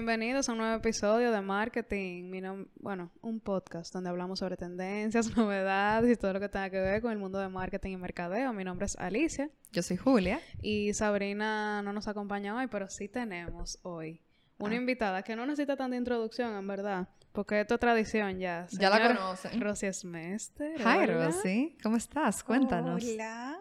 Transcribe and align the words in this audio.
Bienvenidos 0.00 0.48
a 0.48 0.52
un 0.52 0.58
nuevo 0.58 0.76
episodio 0.76 1.30
de 1.30 1.42
Marketing. 1.42 2.30
Mi 2.30 2.40
bueno, 2.76 3.10
un 3.20 3.38
podcast 3.38 3.92
donde 3.92 4.08
hablamos 4.08 4.38
sobre 4.38 4.56
tendencias, 4.56 5.26
novedades 5.36 6.10
y 6.10 6.16
todo 6.18 6.32
lo 6.32 6.40
que 6.40 6.48
tenga 6.48 6.70
que 6.70 6.80
ver 6.80 7.02
con 7.02 7.12
el 7.12 7.18
mundo 7.18 7.38
de 7.38 7.50
marketing 7.50 7.90
y 7.90 7.96
mercadeo. 7.98 8.54
Mi 8.54 8.64
nombre 8.64 8.86
es 8.86 8.96
Alicia 8.96 9.50
Yo 9.72 9.82
soy 9.82 9.98
Julia. 9.98 10.40
y 10.62 10.94
Sabrina 10.94 11.82
no 11.82 11.92
nos 11.92 12.08
acompaña 12.08 12.56
hoy, 12.56 12.66
pero 12.68 12.88
sí 12.88 13.08
tenemos 13.08 13.78
hoy 13.82 14.22
una 14.56 14.72
Ah. 14.72 14.78
invitada 14.78 15.22
que 15.22 15.36
no 15.36 15.44
necesita 15.44 15.76
tanta 15.76 15.98
introducción, 15.98 16.54
en 16.56 16.66
verdad, 16.66 17.06
porque 17.32 17.60
esto 17.60 17.74
es 17.74 17.80
tradición 17.80 18.38
ya. 18.38 18.68
Ya 18.70 18.88
la 18.88 19.06
conocen. 19.06 19.60
Rosy 19.60 19.92
Smester. 19.92 20.80
Hi, 20.80 20.82
hola. 21.04 21.26
Rosy. 21.26 21.76
¿Cómo 21.82 21.98
estás? 21.98 22.42
Cuéntanos. 22.42 23.04
Hola. 23.04 23.58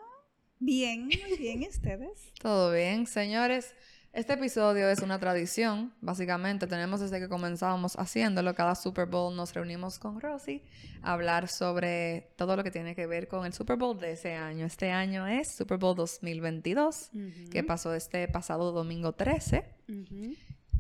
Bien, 0.61 1.05
muy 1.07 1.37
bien, 1.37 1.63
¿y 1.63 1.67
ustedes? 1.67 2.31
¿Todo 2.41 2.71
bien? 2.71 3.07
Señores, 3.07 3.75
este 4.13 4.33
episodio 4.33 4.89
es 4.89 4.99
una 5.01 5.19
tradición. 5.19 5.93
Básicamente, 6.01 6.67
tenemos 6.67 6.99
desde 6.99 7.19
que 7.19 7.29
comenzamos 7.29 7.95
haciéndolo. 7.97 8.53
Cada 8.55 8.75
Super 8.75 9.05
Bowl 9.05 9.35
nos 9.35 9.53
reunimos 9.53 9.99
con 9.99 10.19
Rosy 10.19 10.63
a 11.01 11.13
hablar 11.13 11.47
sobre 11.47 12.31
todo 12.35 12.55
lo 12.55 12.63
que 12.63 12.71
tiene 12.71 12.95
que 12.95 13.05
ver 13.07 13.27
con 13.27 13.45
el 13.45 13.53
Super 13.53 13.77
Bowl 13.77 13.97
de 13.99 14.13
ese 14.13 14.33
año. 14.35 14.65
Este 14.65 14.91
año 14.91 15.27
es 15.27 15.55
Super 15.55 15.77
Bowl 15.77 15.95
2022, 15.95 17.11
Ujú, 17.13 17.49
que 17.51 17.63
pasó 17.63 17.93
este 17.93 18.27
pasado 18.27 18.71
domingo 18.71 19.13
13. 19.13 19.63
ujú. 19.87 20.33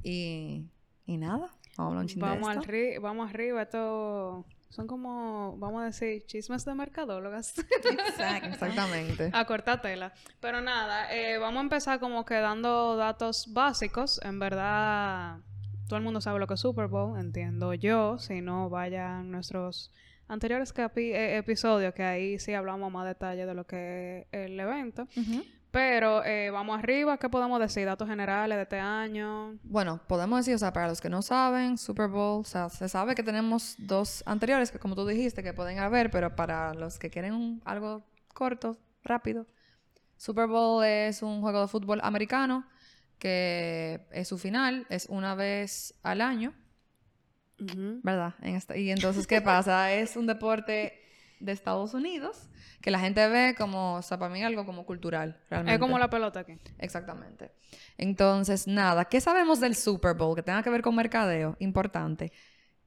Y, 0.03 0.65
y 1.05 1.17
nada, 1.17 1.51
vamos 1.77 1.79
a 1.79 1.83
hablar 1.87 2.01
un 2.01 2.07
chin 2.07 2.19
de 2.19 2.25
Vamos, 2.25 2.47
al 2.49 2.57
esto. 2.59 2.71
ri- 2.71 3.01
vamos 3.01 3.29
arriba, 3.29 3.61
esto 3.61 4.45
son 4.69 4.87
como, 4.87 5.57
vamos 5.57 5.81
a 5.81 5.85
decir, 5.85 6.25
chismes 6.25 6.63
de 6.65 6.75
mercadólogas. 6.75 7.57
Exacto. 7.59 8.47
Exactamente. 8.47 9.29
a 9.33 9.45
cortar 9.45 9.81
tela. 9.81 10.13
Pero 10.39 10.61
nada, 10.61 11.13
eh, 11.13 11.37
vamos 11.37 11.59
a 11.59 11.61
empezar 11.63 11.99
como 11.99 12.23
que 12.25 12.35
dando 12.35 12.95
datos 12.95 13.51
básicos. 13.53 14.19
En 14.23 14.39
verdad, 14.39 15.37
todo 15.87 15.97
el 15.97 16.03
mundo 16.03 16.21
sabe 16.21 16.39
lo 16.39 16.47
que 16.47 16.53
es 16.53 16.59
Super 16.59 16.87
Bowl, 16.87 17.19
entiendo 17.19 17.73
yo. 17.73 18.19
Si 18.19 18.41
no, 18.41 18.69
vayan 18.69 19.31
nuestros 19.31 19.91
anteriores 20.27 20.73
capi- 20.75 21.13
eh, 21.15 21.37
episodios, 21.37 21.93
que 21.95 22.03
ahí 22.03 22.37
sí 22.37 22.53
hablamos 22.53 22.91
más 22.91 23.07
detalle 23.07 23.47
de 23.47 23.53
lo 23.55 23.65
que 23.65 24.27
es 24.31 24.39
el 24.51 24.59
evento. 24.59 25.07
Pero 25.71 26.23
eh, 26.25 26.49
vamos 26.49 26.79
arriba, 26.79 27.17
¿qué 27.17 27.29
podemos 27.29 27.59
decir? 27.59 27.85
Datos 27.85 28.07
generales 28.09 28.57
de 28.57 28.63
este 28.63 28.79
año. 28.79 29.55
Bueno, 29.63 29.99
podemos 30.07 30.39
decir, 30.39 30.55
o 30.55 30.57
sea, 30.57 30.73
para 30.73 30.87
los 30.87 30.99
que 30.99 31.09
no 31.09 31.21
saben, 31.21 31.77
Super 31.77 32.07
Bowl, 32.07 32.41
o 32.41 32.43
sea, 32.43 32.69
se 32.69 32.89
sabe 32.89 33.13
que 33.13 33.21
tenemos 33.21 33.75
dos 33.77 34.23
anteriores 34.25 34.71
que 34.71 34.79
como 34.79 34.95
tú 34.95 35.05
dijiste 35.05 35.43
que 35.43 35.53
pueden 35.53 35.77
haber, 35.77 36.09
pero 36.09 36.35
para 36.35 36.73
los 36.73 36.97
que 36.97 37.11
quieren 37.11 37.33
un- 37.35 37.61
algo 37.65 38.03
corto, 38.33 38.77
rápido, 39.03 39.45
Super 40.17 40.47
Bowl 40.47 40.83
es 40.83 41.21
un 41.21 41.39
juego 41.41 41.61
de 41.61 41.67
fútbol 41.67 41.99
americano 42.03 42.65
que 43.19 44.07
es 44.11 44.27
su 44.27 44.37
final, 44.39 44.87
es 44.89 45.05
una 45.07 45.35
vez 45.35 45.93
al 46.03 46.21
año. 46.21 46.53
¿verdad? 48.03 48.35
En 48.41 48.55
esta- 48.55 48.77
y 48.77 48.89
entonces, 48.89 49.27
¿qué 49.27 49.41
pasa? 49.41 49.91
Es 49.93 50.15
un 50.15 50.25
deporte 50.25 50.98
de 51.39 51.51
Estados 51.51 51.93
Unidos 51.93 52.49
que 52.81 52.91
la 52.91 52.99
gente 52.99 53.27
ve 53.27 53.55
como, 53.57 53.95
o 53.95 54.01
sea, 54.01 54.17
para 54.17 54.31
mí 54.31 54.43
algo 54.43 54.65
como 54.65 54.85
cultural, 54.85 55.37
realmente. 55.49 55.75
Es 55.75 55.79
como 55.79 55.99
la 55.99 56.09
pelota 56.09 56.41
aquí. 56.41 56.57
Exactamente. 56.77 57.51
Entonces, 57.97 58.67
nada, 58.67 59.05
¿qué 59.05 59.19
sabemos 59.19 59.59
del 59.59 59.75
Super 59.75 60.15
Bowl 60.15 60.35
que 60.35 60.43
tenga 60.43 60.63
que 60.63 60.69
ver 60.69 60.81
con 60.81 60.95
mercadeo? 60.95 61.55
Importante. 61.59 62.31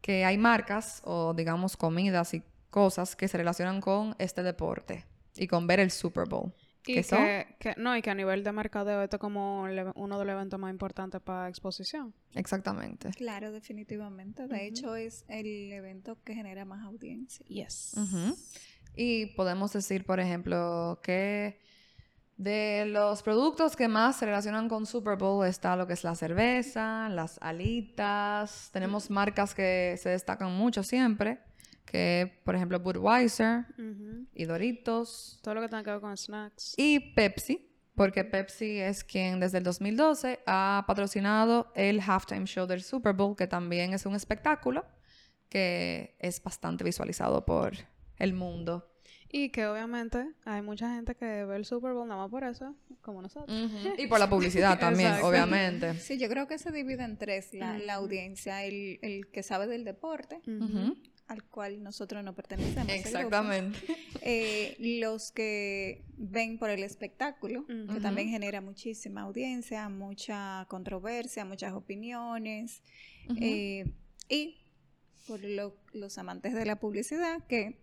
Que 0.01 0.25
hay 0.25 0.39
marcas 0.39 1.03
o, 1.05 1.35
digamos, 1.35 1.77
comidas 1.77 2.35
y 2.35 2.43
cosas 2.71 3.15
que 3.15 3.29
se 3.29 3.37
relacionan 3.37 3.81
con 3.81 4.17
este 4.19 4.43
deporte 4.43 5.05
y 5.37 5.47
con 5.47 5.67
ver 5.67 5.81
el 5.81 5.91
Super 5.91 6.27
Bowl. 6.27 6.53
Y 6.87 6.95
que, 7.03 7.47
que- 7.61 7.75
no, 7.77 7.97
y 7.97 8.03
que 8.03 8.11
a 8.11 8.15
nivel 8.15 8.43
de 8.43 8.53
mercadeo 8.53 9.03
esto 9.03 9.17
es 9.17 9.21
como 9.21 9.63
uno 9.63 10.19
de 10.19 10.25
los 10.25 10.33
eventos 10.33 10.59
más 10.59 10.71
importantes 10.71 11.21
para 11.21 11.49
exposición. 11.49 12.13
Exactamente. 12.35 13.11
Claro, 13.11 13.53
definitivamente. 13.53 14.47
De 14.49 14.67
hecho, 14.67 14.97
es 14.97 15.25
el 15.29 15.73
evento 15.73 16.19
que 16.25 16.35
genera 16.35 16.65
más 16.65 16.85
audiencia. 16.85 17.47
Yes. 17.47 17.95
Y 18.97 19.27
podemos 19.37 19.73
decir, 19.73 20.05
por 20.05 20.19
ejemplo, 20.21 21.01
que 21.03 21.61
de 22.37 22.87
los 22.87 23.23
productos 23.23 23.77
que 23.77 23.87
más 23.89 24.17
se 24.17 24.27
relacionan 24.27 24.69
con 24.69 24.85
Super 24.87 25.17
Bowl 25.17 25.47
está 25.47 25.77
lo 25.77 25.87
que 25.87 25.93
es 25.93 26.03
la 26.03 26.15
cerveza, 26.17 27.09
las 27.09 27.39
alitas. 27.41 28.71
Tenemos 28.73 29.11
marcas 29.11 29.55
que 29.55 29.97
se 30.03 30.09
destacan 30.09 30.53
mucho 30.53 30.83
siempre, 30.83 31.39
que 31.93 32.41
por 32.45 32.55
ejemplo 32.57 32.81
Budweiser 32.81 33.67
Ujú. 33.79 34.27
y 34.35 34.45
Doritos 34.47 35.39
Todo 35.43 35.55
lo 35.57 35.61
que 35.61 35.69
tenga 35.69 35.85
que 35.85 35.91
ver 35.91 36.01
con 36.01 36.17
snacks. 36.17 36.75
y 36.79 36.99
Pepsi, 37.15 37.69
porque 37.95 38.25
Pepsi 38.25 38.79
es 38.81 39.05
quien 39.05 39.39
desde 39.41 39.59
el 39.59 39.65
2012 39.65 40.41
ha 40.47 40.85
patrocinado 40.87 41.71
el 41.77 42.01
halftime 42.01 42.47
show 42.47 42.67
del 42.67 42.83
Super 42.83 43.13
Bowl, 43.13 43.37
que 43.37 43.47
también 43.47 43.93
es 43.93 44.07
un 44.07 44.15
espectáculo 44.15 44.85
que 45.51 46.17
es 46.19 46.43
bastante 46.43 46.83
visualizado 46.83 47.45
por 47.45 47.73
el 48.17 48.33
mundo. 48.33 48.89
Y 49.35 49.49
que 49.51 49.67
obviamente 49.67 50.27
hay 50.45 50.61
mucha 50.63 50.95
gente 50.95 51.15
que 51.15 51.45
ve 51.45 51.57
el 51.57 51.65
Super 51.65 51.93
Bowl 51.95 52.07
nada 52.09 52.21
más 52.23 52.31
por 52.31 52.45
eso, 52.45 52.75
como 53.01 53.21
nosotros. 53.23 53.51
Y 53.99 54.07
por 54.07 54.19
la 54.19 54.29
publicidad 54.29 54.79
también, 54.79 55.09
Exacto. 55.09 55.29
obviamente. 55.29 55.95
Sí, 55.99 56.19
yo 56.19 56.29
creo 56.29 56.47
que 56.47 56.59
se 56.59 56.71
divide 56.71 57.03
en 57.05 57.17
tres 57.19 57.53
la, 57.55 57.79
la 57.79 57.97
Ujú. 57.99 58.05
audiencia. 58.07 58.63
El, 58.65 58.99
el 59.03 59.29
que 59.31 59.43
sabe 59.43 59.67
del 59.67 59.85
deporte, 59.85 60.41
Ujú. 60.47 60.65
Ujú. 60.65 60.97
Al 61.29 61.45
cual 61.45 61.83
nosotros 61.83 62.23
no 62.25 62.35
pertenecemos. 62.35 62.93
Exactamente. 62.93 63.79
Eh, 64.25 64.77
los 65.01 65.33
que 65.33 66.05
ven 66.17 66.57
por 66.57 66.71
el 66.71 66.85
espectáculo, 66.85 67.67
que 67.67 67.99
también 68.01 68.29
genera 68.29 68.61
muchísima 68.61 69.23
audiencia, 69.23 69.89
mucha 69.89 70.65
controversia, 70.69 71.45
muchas 71.45 71.73
opiniones. 71.73 72.83
Eh, 73.41 73.93
y 74.29 74.59
por 75.27 75.43
lo- 75.43 75.77
los 75.93 76.19
amantes 76.19 76.55
de 76.55 76.65
la 76.67 76.77
publicidad 76.79 77.45
que 77.49 77.81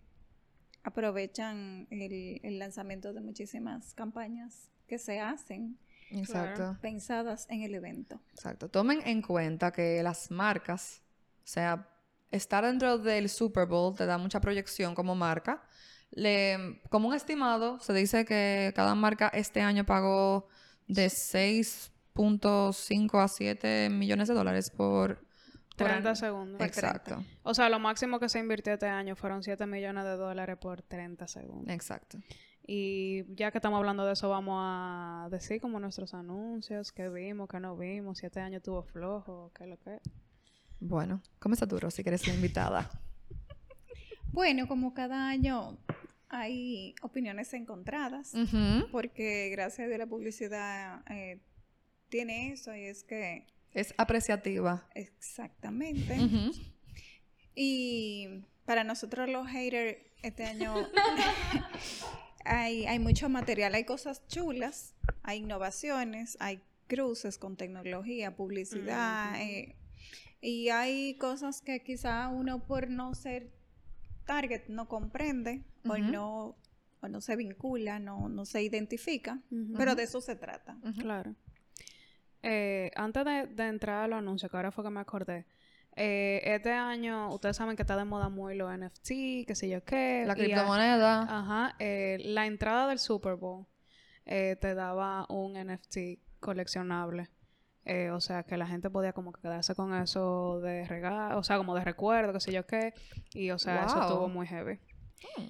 aprovechan 0.84 1.88
el, 1.92 2.40
el 2.44 2.60
lanzamiento 2.60 3.14
de 3.14 3.22
muchísimas 3.22 3.94
campañas 3.94 4.70
que 4.88 4.98
se 4.98 5.20
hacen 5.20 5.78
Exacto. 6.12 6.78
pensadas 6.82 7.48
en 7.50 7.62
el 7.64 7.76
evento. 7.76 8.22
Exacto. 8.32 8.70
Tomen 8.70 9.02
en 9.06 9.22
cuenta 9.22 9.72
que 9.72 10.02
las 10.04 10.32
marcas, 10.32 11.02
o 11.44 11.48
sea, 11.48 11.90
estar 12.32 12.66
dentro 12.66 12.98
del 12.98 13.30
Super 13.30 13.66
Bowl 13.66 13.96
te 13.96 14.06
da 14.06 14.18
mucha 14.18 14.42
proyección 14.42 14.96
como 14.96 15.16
marca. 15.16 15.64
Le, 16.12 16.82
como 16.90 17.08
un 17.10 17.14
estimado, 17.14 17.80
se 17.80 17.94
dice 17.94 18.26
que 18.26 18.74
cada 18.76 18.96
marca 18.96 19.30
este 19.30 19.62
año 19.62 19.86
pagó 19.86 20.48
de 20.88 21.06
6.5 21.08 23.24
a 23.24 23.28
7 23.28 23.90
millones 23.92 24.28
de 24.28 24.34
dólares 24.34 24.72
por... 24.72 25.20
por 25.78 25.88
30 25.88 26.10
año. 26.10 26.16
segundos. 26.16 26.62
Exacto. 26.62 27.24
O 27.44 27.54
sea, 27.54 27.70
lo 27.70 27.78
máximo 27.80 28.20
que 28.20 28.28
se 28.28 28.40
invirtió 28.40 28.74
este 28.74 28.88
año 28.88 29.16
fueron 29.16 29.44
7 29.44 29.68
millones 29.68 30.04
de 30.04 30.18
dólares 30.18 30.58
por 30.58 30.82
30 30.82 31.28
segundos. 31.28 31.72
Exacto. 31.74 32.18
Y 32.72 33.26
ya 33.34 33.50
que 33.50 33.58
estamos 33.58 33.78
hablando 33.78 34.06
de 34.06 34.14
eso, 34.14 34.30
vamos 34.30 34.60
a 34.62 35.28
decir 35.32 35.60
como 35.60 35.80
nuestros 35.80 36.14
anuncios, 36.14 36.92
qué 36.92 37.10
vimos, 37.10 37.50
qué 37.50 37.60
no 37.60 37.76
vimos, 37.76 38.20
si 38.20 38.28
este 38.28 38.42
año 38.42 38.62
tuvo 38.62 38.84
flojo, 38.84 39.52
qué 39.56 39.64
es 39.64 39.70
lo 39.72 39.80
que. 39.80 40.00
Bueno, 40.80 41.22
¿cómo 41.40 41.54
está 41.54 41.68
tú, 41.68 41.80
Rosy, 41.80 42.04
que 42.04 42.10
eres 42.10 42.28
la 42.28 42.34
invitada? 42.34 42.90
Bueno, 44.32 44.68
como 44.68 44.94
cada 44.94 45.28
año 45.28 45.78
hay 46.30 46.94
opiniones 47.02 47.52
encontradas, 47.56 48.34
porque 48.92 49.50
gracias 49.50 49.86
a 49.86 49.88
Dios 49.88 49.98
la 49.98 50.06
publicidad 50.06 51.02
eh, 51.12 51.42
tiene 52.10 52.52
eso 52.52 52.74
y 52.76 52.82
es 52.86 53.04
que 53.04 53.48
Es 53.74 53.94
apreciativa. 53.98 54.88
exactamente. 54.94 56.16
Y 57.56 58.46
para 58.66 58.84
nosotros 58.84 59.28
los 59.30 59.48
haters, 59.48 59.98
este 60.22 60.46
año 60.46 60.76
hay, 62.46 62.86
hay 62.86 63.00
mucho 63.00 63.30
material, 63.30 63.74
hay 63.74 63.84
cosas 63.84 64.26
chulas, 64.28 64.94
hay 65.24 65.40
innovaciones, 65.40 66.38
hay 66.40 66.62
cruces 66.88 67.38
con 67.40 67.58
tecnología, 67.58 68.36
publicidad, 68.36 69.32
Ujú. 69.34 69.42
eh, 69.42 69.76
y 70.42 70.70
hay 70.70 71.16
cosas 71.18 71.62
que 71.62 71.82
quizá 71.84 72.28
uno 72.30 72.66
por 72.66 72.90
no 72.90 73.14
ser 73.14 73.52
target 74.26 74.68
no 74.68 74.88
comprende 74.88 75.64
o 75.88 75.98
no 75.98 76.56
o 77.02 77.08
no 77.08 77.22
se 77.22 77.36
vincula, 77.38 77.98
no, 78.00 78.28
no 78.30 78.46
se 78.46 78.62
identifica, 78.62 79.40
pero 79.78 79.96
de 79.96 80.04
eso 80.04 80.20
se 80.22 80.36
trata. 80.36 80.78
Claro. 81.00 81.34
Eh, 82.44 82.92
antes 82.96 83.26
de, 83.26 83.48
de 83.48 83.68
entrar 83.68 84.04
a 84.04 84.08
los 84.08 84.18
anuncios, 84.20 84.50
que 84.52 84.58
ahora 84.58 84.72
fue 84.72 84.84
que 84.84 84.90
me 84.90 85.00
acordé. 85.00 85.46
eh, 85.96 86.42
este 86.44 86.72
año, 86.72 87.34
ustedes 87.34 87.58
saben 87.58 87.76
que 87.76 87.84
está 87.84 87.98
de 87.98 88.06
moda 88.06 88.30
muy 88.30 88.56
los 88.56 88.70
NFT, 88.72 89.08
qué 89.48 89.54
sé 89.56 89.68
yo 89.70 89.84
qué. 89.84 90.24
La 90.26 90.34
a- 90.34 90.36
criptomoneda. 90.36 91.22
Ajá. 91.24 91.76
eh, 91.80 92.18
la 92.24 92.46
entrada 92.46 92.88
del 92.90 93.00
Super 93.00 93.36
Bowl 93.36 93.66
eh, 94.26 94.56
te 94.62 94.74
daba 94.76 95.26
un 95.30 95.54
NFT 95.54 96.20
coleccionable. 96.40 97.30
Eh, 97.86 98.12
o 98.12 98.22
sea, 98.22 98.44
que 98.44 98.58
la 98.58 98.68
gente 98.68 98.90
podía 98.90 99.14
como 99.14 99.32
que 99.32 99.42
quedarse 99.42 99.74
con 99.74 99.94
eso 99.96 100.60
de 100.62 100.86
regalo, 100.86 101.40
o 101.40 101.44
sea, 101.44 101.58
como 101.58 101.76
de 101.76 101.84
recuerdo, 101.84 102.34
qué 102.34 102.40
sé 102.40 102.52
yo 102.52 102.66
qué. 102.66 102.94
Y, 103.34 103.52
o 103.52 103.58
sea, 103.58 103.86
eso 103.86 104.02
estuvo 104.02 104.28
muy 104.28 104.46
heavy. 104.48 104.80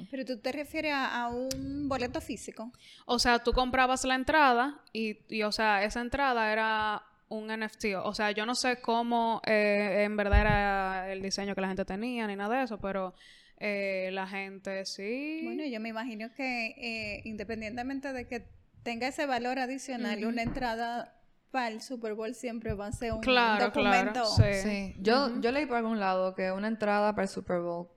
Pero 0.09 0.25
tú 0.25 0.39
te 0.39 0.51
refieres 0.51 0.93
a, 0.93 1.23
a 1.23 1.29
un 1.29 1.87
boleto 1.87 2.21
físico. 2.21 2.71
O 3.05 3.19
sea, 3.19 3.39
tú 3.39 3.51
comprabas 3.51 4.03
la 4.05 4.15
entrada 4.15 4.81
y, 4.93 5.19
y, 5.27 5.43
o 5.43 5.51
sea, 5.51 5.83
esa 5.83 6.01
entrada 6.01 6.51
era 6.51 7.03
un 7.29 7.47
NFT. 7.47 7.85
O 8.03 8.13
sea, 8.13 8.31
yo 8.31 8.45
no 8.45 8.55
sé 8.55 8.81
cómo 8.81 9.41
eh, 9.45 10.03
en 10.03 10.17
verdad 10.17 10.41
era 10.41 11.11
el 11.11 11.21
diseño 11.21 11.55
que 11.55 11.61
la 11.61 11.67
gente 11.67 11.85
tenía 11.85 12.27
ni 12.27 12.35
nada 12.35 12.57
de 12.57 12.63
eso, 12.63 12.79
pero 12.79 13.13
eh, 13.59 14.09
la 14.11 14.27
gente 14.27 14.85
sí. 14.85 15.41
Bueno, 15.43 15.65
yo 15.65 15.79
me 15.79 15.89
imagino 15.89 16.33
que 16.33 16.67
eh, 16.77 17.21
independientemente 17.25 18.11
de 18.11 18.27
que 18.27 18.47
tenga 18.83 19.07
ese 19.07 19.25
valor 19.25 19.59
adicional, 19.59 20.25
una 20.25 20.41
entrada 20.41 21.19
para 21.51 21.69
el 21.69 21.81
Super 21.81 22.13
Bowl 22.13 22.34
siempre 22.36 22.74
va 22.74 22.88
a 22.88 22.92
ser 22.92 23.13
un 23.13 23.22
claro, 23.22 23.66
documento. 23.66 24.12
claro. 24.12 24.25
Sí. 24.25 24.62
Sí. 24.63 24.96
Yo, 25.00 25.40
yo 25.42 25.51
leí 25.51 25.66
por 25.66 25.78
algún 25.78 26.00
lado 26.00 26.36
que 26.36 26.51
una 26.51 26.68
entrada 26.68 27.13
para 27.13 27.24
el 27.24 27.30
Super 27.30 27.60
Bowl 27.60 27.90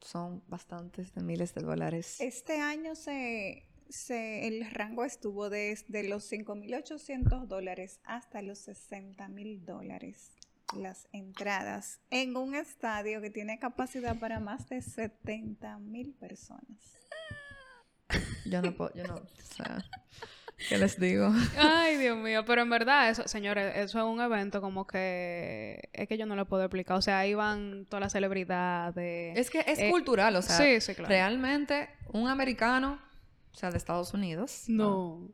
son 0.00 0.42
bastantes 0.48 1.14
de 1.14 1.22
miles 1.22 1.54
de 1.54 1.62
dólares. 1.62 2.20
Este 2.20 2.60
año 2.60 2.94
se, 2.94 3.66
se, 3.88 4.46
el 4.48 4.70
rango 4.70 5.04
estuvo 5.04 5.50
desde 5.50 6.08
los 6.08 6.30
5.800 6.30 7.46
dólares 7.46 8.00
hasta 8.04 8.42
los 8.42 8.66
60.000 8.66 9.64
dólares 9.64 10.32
las 10.76 11.08
entradas 11.12 12.00
en 12.10 12.36
un 12.36 12.54
estadio 12.54 13.20
que 13.20 13.30
tiene 13.30 13.58
capacidad 13.58 14.18
para 14.18 14.40
más 14.40 14.68
de 14.68 14.78
70.000 14.78 16.14
personas. 16.14 16.96
Yo 18.44 18.62
no 18.62 18.74
puedo, 18.76 18.92
yo 18.94 19.04
no, 19.04 19.14
o 19.16 19.54
sea, 19.54 19.84
¿qué 20.68 20.78
les 20.78 20.98
digo? 21.00 21.32
Ay, 21.58 21.96
Dios 21.96 22.16
mío, 22.18 22.44
pero 22.44 22.62
en 22.62 22.70
verdad, 22.70 23.10
eso, 23.10 23.26
señores, 23.26 23.72
eso 23.76 23.98
es 23.98 24.04
un 24.04 24.20
evento 24.20 24.60
como 24.60 24.86
que 24.86 25.88
es 25.92 26.06
que 26.08 26.16
yo 26.18 26.26
no 26.26 26.36
lo 26.36 26.46
puedo 26.46 26.62
explicar. 26.64 26.96
O 26.96 27.02
sea, 27.02 27.18
ahí 27.20 27.34
van 27.34 27.86
todas 27.86 28.00
las 28.02 28.12
celebridades. 28.12 29.36
Es 29.38 29.50
que 29.50 29.60
es 29.66 29.78
Eh, 29.78 29.90
cultural, 29.90 30.34
o 30.36 30.42
sea, 30.42 30.56
sí, 30.56 30.80
sí, 30.80 30.94
claro. 30.94 31.08
realmente 31.08 31.88
un 32.12 32.28
americano, 32.28 32.98
o 33.52 33.56
sea, 33.56 33.70
de 33.70 33.78
Estados 33.78 34.14
Unidos. 34.14 34.64
No. 34.68 35.28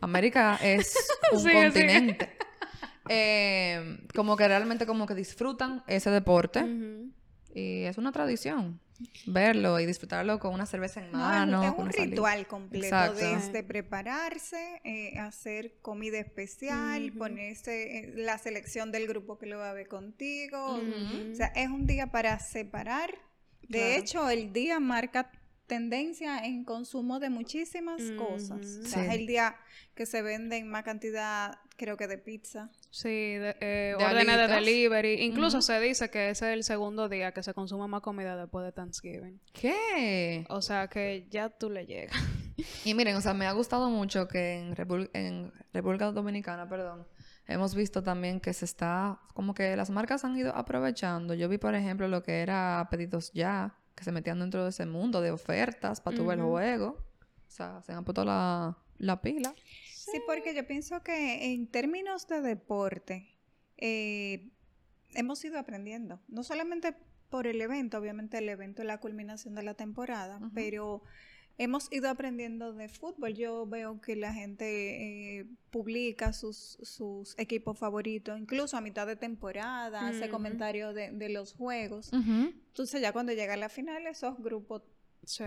América 0.00 0.58
es 0.62 0.96
un 1.32 1.42
continente. 1.42 2.30
Eh, 3.08 3.98
como 4.14 4.36
que 4.36 4.48
realmente 4.48 4.86
como 4.86 5.06
que 5.06 5.14
disfrutan 5.14 5.82
ese 5.86 6.10
deporte 6.10 6.64
y 7.54 7.82
es 7.84 7.98
una 7.98 8.12
tradición 8.12 8.80
verlo 9.26 9.80
y 9.80 9.86
disfrutarlo 9.86 10.38
con 10.38 10.54
una 10.54 10.66
cerveza 10.66 11.00
en 11.04 11.10
No, 11.12 11.18
mano. 11.18 11.62
es, 11.62 11.72
un 11.76 11.88
ritual 11.90 12.46
completo 12.46 12.86
Exacto. 12.86 13.18
desde 13.18 13.62
prepararse, 13.62 14.80
eh, 14.84 15.18
hacer 15.18 15.74
comida 15.82 16.18
especial, 16.18 17.12
ponerse 17.12 17.98
eh, 17.98 18.12
la 18.16 18.38
selección 18.38 18.92
del 18.92 19.06
grupo 19.08 19.38
que 19.38 19.46
lo 19.46 19.58
va 19.58 19.70
a 19.70 19.74
ver 19.74 19.88
contigo. 19.88 20.76
O 20.76 21.34
sea, 21.34 21.48
es 21.48 21.68
un 21.68 21.86
día 21.86 22.08
para 22.08 22.38
separar. 22.38 23.10
De 23.62 23.78
Claro. 23.78 23.94
hecho, 24.00 24.28
el 24.30 24.52
día 24.52 24.78
marca 24.78 25.30
tendencia 25.66 26.44
en 26.44 26.64
consumo 26.64 27.18
de 27.20 27.30
muchísimas 27.30 28.02
cosas. 28.18 28.80
O 28.84 28.86
sea, 28.86 29.02
Sí. 29.02 29.08
es 29.08 29.14
el 29.14 29.26
día 29.26 29.56
que 29.94 30.04
se 30.04 30.20
venden 30.20 30.68
más 30.68 30.84
cantidad, 30.84 31.58
creo 31.76 31.96
que 31.96 32.06
de 32.06 32.18
pizza. 32.18 32.70
Sí, 32.94 33.08
de, 33.08 33.56
eh, 33.60 33.96
De 33.98 34.04
órdenes 34.04 34.36
de 34.36 34.46
delivery. 34.46 35.14
Incluso 35.24 35.60
se 35.62 35.80
dice 35.80 36.10
que 36.10 36.30
ese 36.30 36.50
es 36.50 36.54
el 36.54 36.62
segundo 36.62 37.08
día 37.08 37.32
que 37.32 37.42
se 37.42 37.52
consume 37.52 37.88
más 37.88 38.02
comida 38.02 38.36
después 38.36 38.64
de 38.64 38.70
Thanksgiving. 38.70 39.40
¿Qué? 39.52 40.46
O 40.48 40.62
sea 40.62 40.86
que 40.86 41.26
ya 41.28 41.50
tú 41.50 41.70
le 41.70 41.86
llegas. 41.86 42.16
Y 42.84 42.94
miren, 42.94 43.16
o 43.16 43.20
sea, 43.20 43.34
me 43.34 43.46
ha 43.48 43.52
gustado 43.52 43.90
mucho 43.90 44.28
que 44.28 44.58
en, 44.58 44.76
Repul- 44.76 45.10
en 45.12 45.52
República 45.72 46.12
Dominicana, 46.12 46.68
perdón, 46.68 47.04
hemos 47.48 47.74
visto 47.74 48.04
también 48.04 48.38
que 48.38 48.52
se 48.52 48.64
está, 48.64 49.18
como 49.34 49.54
que 49.54 49.74
las 49.76 49.90
marcas 49.90 50.24
han 50.24 50.36
ido 50.36 50.54
aprovechando. 50.54 51.34
Yo 51.34 51.48
vi, 51.48 51.58
por 51.58 51.74
ejemplo, 51.74 52.06
lo 52.06 52.22
que 52.22 52.42
era 52.42 52.86
pedidos 52.92 53.32
ya, 53.32 53.74
que 53.96 54.04
se 54.04 54.12
metían 54.12 54.38
dentro 54.38 54.62
de 54.62 54.70
ese 54.70 54.86
mundo 54.86 55.20
de 55.20 55.32
ofertas 55.32 56.00
para 56.00 56.16
tu 56.16 56.24
ver 56.26 56.38
el 56.38 56.44
Ujú. 56.44 56.52
juego. 56.52 56.86
O 57.48 57.50
sea, 57.50 57.82
se 57.82 57.92
han 57.92 58.04
puesto 58.04 58.24
la, 58.24 58.78
la 58.98 59.20
pila. 59.20 59.52
Sí, 60.12 60.20
porque 60.26 60.54
yo 60.54 60.66
pienso 60.66 61.02
que 61.02 61.52
en 61.52 61.66
términos 61.66 62.26
de 62.28 62.40
deporte, 62.40 63.28
eh, 63.76 64.50
hemos 65.14 65.44
ido 65.44 65.58
aprendiendo. 65.58 66.20
No 66.28 66.42
solamente 66.42 66.94
por 67.30 67.46
el 67.46 67.60
evento, 67.60 67.98
obviamente 67.98 68.38
el 68.38 68.48
evento 68.48 68.82
es 68.82 68.86
la 68.86 68.98
culminación 69.00 69.54
de 69.54 69.62
la 69.62 69.74
temporada, 69.74 70.40
pero 70.54 71.02
hemos 71.58 71.90
ido 71.92 72.08
aprendiendo 72.08 72.72
de 72.72 72.88
fútbol. 72.88 73.34
Yo 73.34 73.66
veo 73.66 74.00
que 74.00 74.14
la 74.16 74.32
gente 74.32 75.40
eh, 75.40 75.46
publica 75.70 76.32
sus, 76.32 76.78
sus 76.82 77.36
equipos 77.38 77.78
favoritos, 77.78 78.38
incluso 78.38 78.76
a 78.76 78.80
mitad 78.80 79.06
de 79.06 79.16
temporada, 79.16 80.06
hace 80.08 80.28
comentarios 80.28 80.94
de, 80.94 81.10
de 81.12 81.28
los 81.28 81.54
juegos. 81.54 82.12
Entonces 82.12 83.00
ya 83.00 83.12
cuando 83.12 83.32
llega 83.32 83.56
la 83.56 83.68
final, 83.68 84.06
esos 84.06 84.40
grupos 84.42 84.82
Sí. 85.26 85.44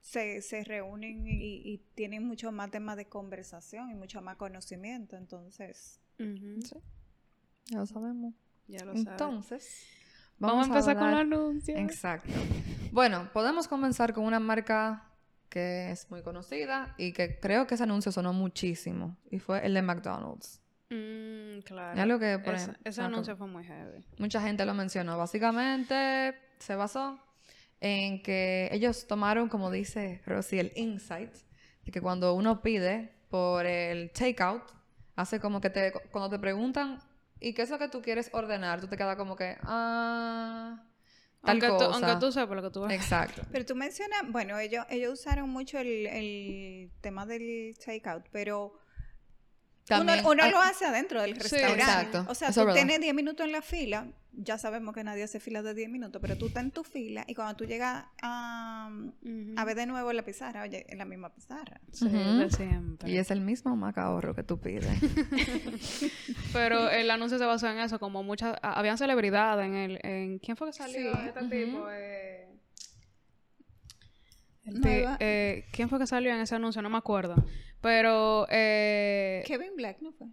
Se, 0.00 0.42
se 0.42 0.64
reúnen 0.64 1.26
y, 1.26 1.62
y 1.64 1.78
tienen 1.94 2.26
mucho 2.26 2.52
más 2.52 2.70
temas 2.70 2.96
de 2.96 3.06
conversación 3.06 3.90
y 3.90 3.94
mucho 3.94 4.20
más 4.22 4.36
conocimiento. 4.36 5.16
Entonces. 5.16 6.00
Sí. 6.18 6.62
Ya 7.66 7.78
lo 7.78 7.86
sabemos. 7.86 8.34
Ya 8.66 8.84
lo 8.84 8.92
sabes. 8.92 9.06
Entonces, 9.08 9.86
Vamos, 10.38 10.64
a 10.66 10.68
empezar 10.68 10.96
con 10.96 11.08
hablar- 11.08 11.26
los 11.26 11.38
anuncios. 11.40 11.78
Exacto. 11.78 12.32
Bueno, 12.92 13.30
podemos 13.32 13.68
comenzar 13.68 14.12
con 14.12 14.24
una 14.24 14.40
marca 14.40 15.06
que 15.48 15.90
es 15.90 16.10
muy 16.10 16.22
conocida 16.22 16.94
y 16.96 17.12
que 17.12 17.38
creo 17.40 17.66
que 17.66 17.74
ese 17.74 17.82
anuncio 17.82 18.12
sonó 18.12 18.32
muchísimo 18.32 19.16
y 19.30 19.38
fue 19.38 19.64
el 19.66 19.74
de 19.74 19.82
McDonald's. 19.82 20.60
Mm, 20.90 21.60
claro. 21.64 21.92
Es 21.94 22.00
algo 22.00 22.18
que, 22.18 22.38
por 22.38 22.54
Ese, 22.54 22.64
ejemplo, 22.64 22.82
ese 22.90 23.02
ah, 23.02 23.06
anuncio 23.06 23.36
fue 23.36 23.46
muy 23.48 23.64
heavy. 23.64 24.04
mucha 24.18 24.40
gente 24.40 24.64
lo 24.64 24.74
mencionó. 24.74 25.18
Básicamente 25.18 26.34
se 26.58 26.74
basó 26.74 27.18
en 27.80 28.22
que 28.22 28.68
ellos 28.72 29.06
tomaron, 29.06 29.48
como 29.48 29.70
dice 29.70 30.22
Rosy, 30.26 30.58
el 30.58 30.72
insight 30.76 31.34
de 31.84 31.92
que 31.92 32.00
cuando 32.00 32.34
uno 32.34 32.62
pide 32.62 33.14
por 33.28 33.64
el 33.66 34.10
takeout, 34.12 34.62
hace 35.16 35.40
como 35.40 35.60
que 35.60 35.70
te, 35.70 35.92
cuando 36.10 36.30
te 36.30 36.38
preguntan, 36.38 36.98
¿y 37.38 37.54
qué 37.54 37.62
es 37.62 37.70
lo 37.70 37.78
que 37.78 37.88
tú 37.88 38.02
quieres 38.02 38.30
ordenar? 38.32 38.80
Tú 38.80 38.88
te 38.88 38.96
quedas 38.96 39.16
como 39.16 39.34
que, 39.36 39.56
ah, 39.62 40.84
tal 41.42 41.50
Aunque 41.52 41.68
tú, 41.68 41.72
cosa. 41.74 42.06
aunque 42.06 42.20
tú 42.20 42.32
sepas 42.32 42.56
lo 42.56 42.62
que 42.62 42.70
tú 42.70 42.80
vas 42.80 42.92
Exacto. 42.92 43.42
pero 43.50 43.64
tú 43.64 43.74
mencionas, 43.74 44.22
bueno, 44.28 44.58
ellos, 44.58 44.84
ellos 44.90 45.14
usaron 45.14 45.48
mucho 45.48 45.78
el, 45.78 46.06
el 46.06 46.92
tema 47.00 47.24
del 47.24 47.76
takeout, 47.78 48.26
pero 48.30 48.74
También- 49.96 50.20
uno, 50.20 50.30
uno 50.30 50.42
ah, 50.44 50.48
lo 50.50 50.58
hace 50.60 50.84
adentro 50.86 51.20
del 51.22 51.34
Sí, 51.34 51.40
restaurante. 51.42 51.82
exacto. 51.82 52.24
O 52.28 52.34
sea, 52.34 52.48
Eso 52.48 52.66
tú 52.66 52.72
tienes 52.72 53.00
10 53.00 53.14
minutos 53.14 53.44
en 53.46 53.52
la 53.52 53.62
fila, 53.62 54.06
ya 54.32 54.56
sabemos 54.58 54.94
que 54.94 55.02
nadie 55.04 55.24
hace 55.24 55.40
filas 55.40 55.64
de 55.64 55.74
10 55.74 55.90
minutos, 55.90 56.22
pero 56.22 56.38
tú 56.38 56.46
estás 56.46 56.62
en 56.62 56.70
tu 56.70 56.84
fila 56.84 57.24
y 57.26 57.34
cuando 57.34 57.56
tú 57.56 57.64
llegas 57.64 58.04
a, 58.22 58.88
a 59.56 59.64
ver 59.64 59.76
de 59.76 59.86
nuevo 59.86 60.12
la 60.12 60.22
pizarra, 60.24 60.62
oye, 60.62 60.86
es 60.88 60.96
la 60.96 61.04
misma 61.04 61.30
pizarra. 61.34 61.80
Sí, 61.92 62.08
de 62.08 62.48
siempre. 62.50 63.10
Y 63.10 63.18
es 63.18 63.30
el 63.32 63.40
mismo 63.40 63.74
macahorro 63.76 64.34
que 64.34 64.42
tú 64.44 64.58
pides. 64.60 64.86
Pero 66.52 66.90
el 66.90 67.10
anuncio 67.10 67.38
se 67.38 67.44
basó 67.44 67.68
en 67.68 67.78
eso, 67.78 67.98
como 67.98 68.22
muchas... 68.22 68.56
Habían 68.62 68.98
celebridades 68.98 69.66
en 69.66 69.74
el... 69.74 69.98
En, 70.02 70.38
¿Quién 70.38 70.56
fue 70.56 70.68
que 70.68 70.72
salió? 70.74 71.12
Sí, 71.12 71.18
Este 71.28 71.40
tipo, 71.66 71.86
eh, 71.90 72.46
eh, 74.64 75.64
¿Quién 75.72 75.88
fue 75.88 75.98
que 75.98 76.06
salió 76.06 76.32
en 76.34 76.40
ese 76.40 76.54
anuncio? 76.54 76.82
No 76.82 76.90
me 76.90 76.98
acuerdo. 76.98 77.34
Pero... 77.80 78.46
Eh, 78.50 79.42
Kevin 79.46 79.74
Black, 79.76 80.00
¿no 80.00 80.12
fue? 80.12 80.26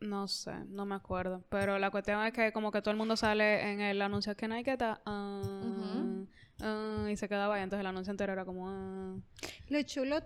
No 0.00 0.28
sé, 0.28 0.52
no 0.68 0.84
me 0.86 0.94
acuerdo. 0.94 1.44
Pero 1.48 1.78
la 1.78 1.90
cuestión 1.90 2.24
es 2.24 2.32
que 2.32 2.52
como 2.52 2.70
que 2.70 2.80
todo 2.82 2.90
el 2.90 2.96
mundo 2.98 3.16
sale 3.16 3.72
en 3.72 3.80
el 3.80 4.00
anuncio 4.02 4.36
que 4.36 4.46
Nike 4.48 4.72
está... 4.72 5.00
ah, 5.06 5.40
Ujú. 5.64 6.28
ah, 6.60 7.08
y 7.10 7.16
se 7.16 7.28
quedaba 7.28 7.56
ahí. 7.56 7.62
Entonces 7.62 7.80
el 7.80 7.86
anuncio 7.86 8.10
entero 8.10 8.32
era 8.32 8.44
como... 8.44 8.68
ah. 8.68 9.16
Lo 9.68 9.82
chulo 9.82 10.20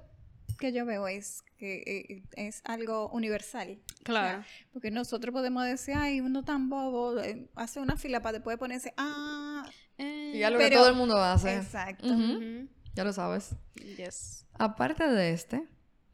que 0.59 0.73
yo 0.73 0.85
veo 0.85 1.07
es 1.07 1.43
que 1.57 1.83
eh, 1.87 2.23
es 2.33 2.62
algo 2.64 3.09
universal. 3.11 3.78
Claro. 4.02 4.40
O 4.40 4.43
sea, 4.43 4.52
porque 4.73 4.90
nosotros 4.90 5.33
podemos 5.33 5.64
decir, 5.64 5.95
ay, 5.97 6.21
uno 6.21 6.45
tan 6.45 6.69
bobo, 6.69 7.21
eh, 7.21 7.49
hace 7.55 7.78
una 7.78 7.97
fila 7.97 8.21
para 8.21 8.35
después 8.35 8.59
ponerse, 8.59 8.93
ah, 8.97 9.64
y 9.99 10.43
algo 10.43 10.59
que 10.59 10.64
Pero- 10.69 10.81
todo 10.81 10.88
el 10.88 10.97
mundo 10.97 11.17
hace. 11.23 11.57
exacto. 11.57 12.07
Ujú. 12.09 12.37
Ujú. 12.38 12.69
Ya 12.99 13.05
lo 13.05 13.12
sabes. 13.12 13.55
Yes. 13.97 14.45
Aparte 14.55 15.07
de 15.07 15.31
este, 15.31 15.69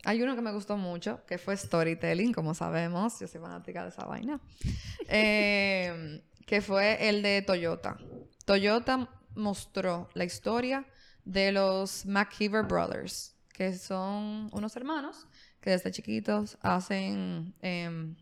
hay 0.05 0.21
uno 0.21 0.35
que 0.37 0.43
me 0.43 0.53
gustó 0.53 0.77
mucho, 0.77 1.25
que 1.25 1.39
fue 1.39 1.57
storytelling, 1.57 2.35
como 2.35 2.53
sabemos. 2.53 3.19
Yo 3.21 3.27
soy 3.27 3.41
fanática 3.41 3.85
de 3.85 3.89
esa 3.89 4.05
vaina. 4.05 4.39
Eh, 5.09 6.23
que 6.45 6.61
fue 6.61 7.09
el 7.09 7.23
de 7.23 7.41
Toyota. 7.41 7.97
Toyota 8.45 9.09
mostró 9.35 10.11
la 10.13 10.25
historia 10.25 10.85
de 11.25 11.53
los 11.53 12.05
McKeever 12.05 12.65
Brothers, 12.65 13.35
que 13.55 13.73
son 13.73 14.51
unos 14.53 14.77
hermanos 14.77 15.27
que 15.63 15.71
desde 15.71 15.91
chiquitos 15.91 16.59
hacen... 16.61 17.55
em, 17.63 18.15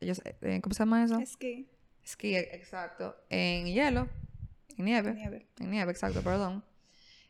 ellos, 0.00 0.20
eh, 0.26 0.60
¿Cómo 0.60 0.74
se 0.74 0.80
llama 0.80 1.02
eso? 1.02 1.18
Es 1.18 1.38
que 1.38 1.66
Esquí, 2.04 2.36
exacto. 2.36 3.16
En 3.30 3.68
hielo, 3.68 4.06
en 4.76 4.84
nieve. 4.84 5.14
nieve. 5.14 5.46
En 5.60 5.70
nieve, 5.70 5.92
exacto, 5.92 6.20
perdón. 6.20 6.62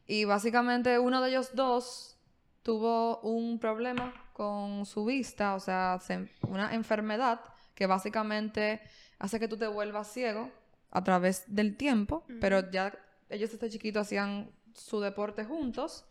Y 0.07 0.25
básicamente 0.25 0.99
uno 0.99 1.21
de 1.21 1.31
ellos 1.31 1.51
dos 1.55 2.17
tuvo 2.63 3.21
un 3.21 3.59
problema 3.59 4.13
con 4.33 4.85
su 4.87 5.05
vista, 5.05 5.55
o 5.55 5.61
sea, 5.61 5.99
se- 6.01 6.29
una 6.49 6.75
enfermedad 6.75 7.41
que 7.75 7.87
básicamente 7.87 8.81
hace 9.19 9.39
que 9.41 9.49
tú 9.49 9.57
te 9.57 9.67
vuelvas 9.67 10.13
ciego 10.13 10.51
a 10.91 11.03
través 11.05 11.45
del 11.47 11.77
tiempo, 11.77 12.25
pero 12.41 12.71
ya 12.71 12.93
ellos 13.31 13.51
desde 13.53 13.71
chiquitos 13.71 14.03
hacían 14.07 14.51
su 14.75 15.01
deporte 15.01 15.45
juntos 15.45 16.05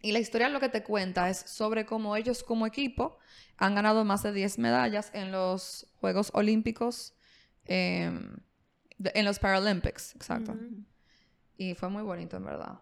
Y 0.00 0.12
la 0.12 0.20
historia 0.20 0.48
lo 0.48 0.60
que 0.60 0.68
te 0.68 0.84
cuenta 0.84 1.28
es 1.28 1.38
sobre 1.38 1.84
cómo 1.84 2.14
ellos 2.14 2.44
como 2.44 2.66
equipo 2.68 3.18
han 3.56 3.74
ganado 3.74 4.04
más 4.04 4.22
de 4.22 4.32
10 4.32 4.56
medallas 4.56 5.10
en 5.12 5.32
los 5.32 5.88
Juegos 6.00 6.30
Olímpicos, 6.34 7.14
em, 7.64 8.36
de- 8.96 9.10
en 9.16 9.24
los 9.24 9.40
Paralympics, 9.40 10.14
exacto. 10.14 10.52
Y 11.56 11.74
fue 11.74 11.88
muy 11.88 12.04
bonito, 12.04 12.36
en 12.36 12.44
verdad. 12.44 12.78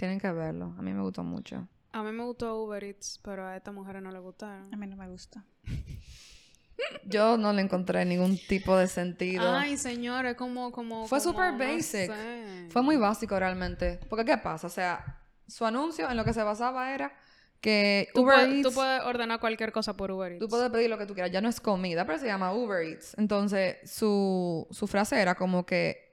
Tienen 0.00 0.18
que 0.18 0.32
verlo. 0.32 0.74
A 0.78 0.80
mí 0.80 0.94
me 0.94 1.02
gustó 1.02 1.22
mucho. 1.22 1.68
A 1.92 2.02
mí 2.02 2.10
me 2.10 2.24
gustó 2.24 2.56
Uber 2.62 2.82
Eats, 2.82 3.20
pero 3.22 3.46
a 3.46 3.54
estas 3.54 3.74
mujeres 3.74 4.00
no 4.02 4.10
le 4.10 4.16
A 4.16 4.20
gustaron. 4.20 4.70
mí 4.70 4.86
no 4.86 4.96
me 4.96 5.06
gusta. 5.08 5.44
Yo 7.04 7.36
no 7.36 7.52
le 7.52 7.60
encontré 7.60 8.06
ningún 8.06 8.38
tipo 8.48 8.78
de 8.78 8.88
sentido. 8.88 9.54
Ay, 9.54 9.76
señores, 9.76 10.36
como, 10.36 10.72
como. 10.72 11.06
Fue 11.06 11.18
como, 11.18 11.32
súper 11.32 11.52
no 11.52 11.58
basic. 11.58 11.82
sé. 12.10 12.66
Fue 12.70 12.80
muy 12.80 12.96
básico 12.96 13.38
realmente. 13.38 14.00
Porque 14.08 14.24
¿qué 14.24 14.38
pasa? 14.38 14.68
O 14.68 14.70
sea, 14.70 15.20
su 15.46 15.66
anuncio 15.66 16.10
en 16.10 16.16
lo 16.16 16.24
que 16.24 16.32
se 16.32 16.42
basaba 16.42 16.94
era 16.94 17.12
que 17.60 18.08
Tú, 18.14 18.22
Uber 18.22 18.36
puedes, 18.36 18.62
tú 18.62 18.68
Eats... 18.68 18.74
puedes 18.74 19.02
ordenar 19.02 19.38
cualquier 19.38 19.70
cosa 19.70 19.94
por 19.98 20.10
Uber 20.12 20.32
Eats. 20.32 20.40
Tú 20.40 20.48
puedes 20.48 20.70
pedir 20.70 20.88
lo 20.88 20.96
que 20.96 21.04
tú 21.04 21.12
quieras, 21.12 21.30
ya 21.30 21.42
no 21.42 21.50
es 21.50 21.60
comida, 21.60 22.06
pero 22.06 22.18
se 22.18 22.24
llama 22.24 22.54
Uber 22.54 22.82
Eats. 22.86 23.18
Entonces, 23.18 23.76
su, 23.84 24.66
su 24.70 24.86
frase 24.86 25.20
era 25.20 25.34
como 25.34 25.66
que 25.66 26.09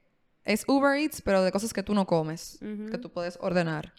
es 0.47 0.63
Uber 0.67 0.97
Eats, 0.97 1.21
pero 1.21 1.43
de 1.43 1.51
cosas 1.51 1.73
que 1.73 1.83
tú 1.83 1.93
no 1.93 2.05
comes, 2.07 2.57
que 2.91 2.97
tú 2.97 3.11
puedes 3.11 3.37
ordenar. 3.41 3.93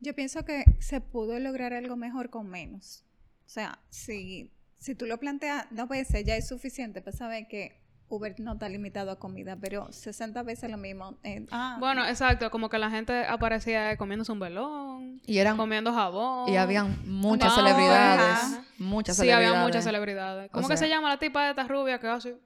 Yo 0.00 0.14
pienso 0.14 0.44
que 0.44 0.64
se 0.80 1.00
pudo 1.00 1.38
lograr 1.38 1.72
algo 1.72 1.94
mejor 1.96 2.30
con 2.30 2.48
menos. 2.48 3.04
O 3.46 3.48
sea, 3.48 3.78
si, 3.90 4.50
si 4.78 4.94
tú 4.96 5.06
lo 5.06 5.18
planteas, 5.18 5.70
no 5.70 5.86
puede 5.86 6.04
ser, 6.04 6.24
ya 6.24 6.34
es 6.36 6.48
suficiente 6.48 7.02
para 7.02 7.16
saber 7.16 7.46
que 7.46 7.80
Uber 8.08 8.34
no 8.40 8.54
está 8.54 8.68
limitado 8.68 9.10
a 9.10 9.18
comida, 9.18 9.56
pero 9.60 9.90
60 9.92 10.42
veces 10.42 10.70
lo 10.70 10.76
mismo. 10.76 11.18
eh, 11.22 11.46
ah, 11.50 11.76
Bueno, 11.80 12.04
exacto, 12.06 12.50
como 12.50 12.68
que 12.68 12.78
la 12.78 12.90
gente 12.90 13.24
aparecía 13.24 13.96
comiéndose 13.96 14.32
un 14.32 14.40
velón, 14.40 15.22
Y 15.24 15.38
eran 15.38 15.56
comiendo 15.56 15.92
jabón. 15.94 16.48
y 16.50 16.56
habían 16.56 16.98
muchas 17.06 17.52
Ah, 17.52 17.56
celebridades, 17.56 18.42
ajá. 18.42 18.64
muchas 18.78 19.16
Sí, 19.16 19.20
celebridades. 19.22 19.48
había 19.50 19.64
muchas 19.64 19.84
celebridades. 19.84 20.50
¿Cómo 20.50 20.66
O 20.66 20.68
que 20.68 20.76
sea- 20.76 20.86
se 20.88 20.92
llama 20.92 21.08
la 21.10 21.18
tipa 21.18 21.44
de 21.44 21.50
esta 21.50 21.66
rubia 21.66 21.98
que 22.00 22.08
hace? 22.08 22.36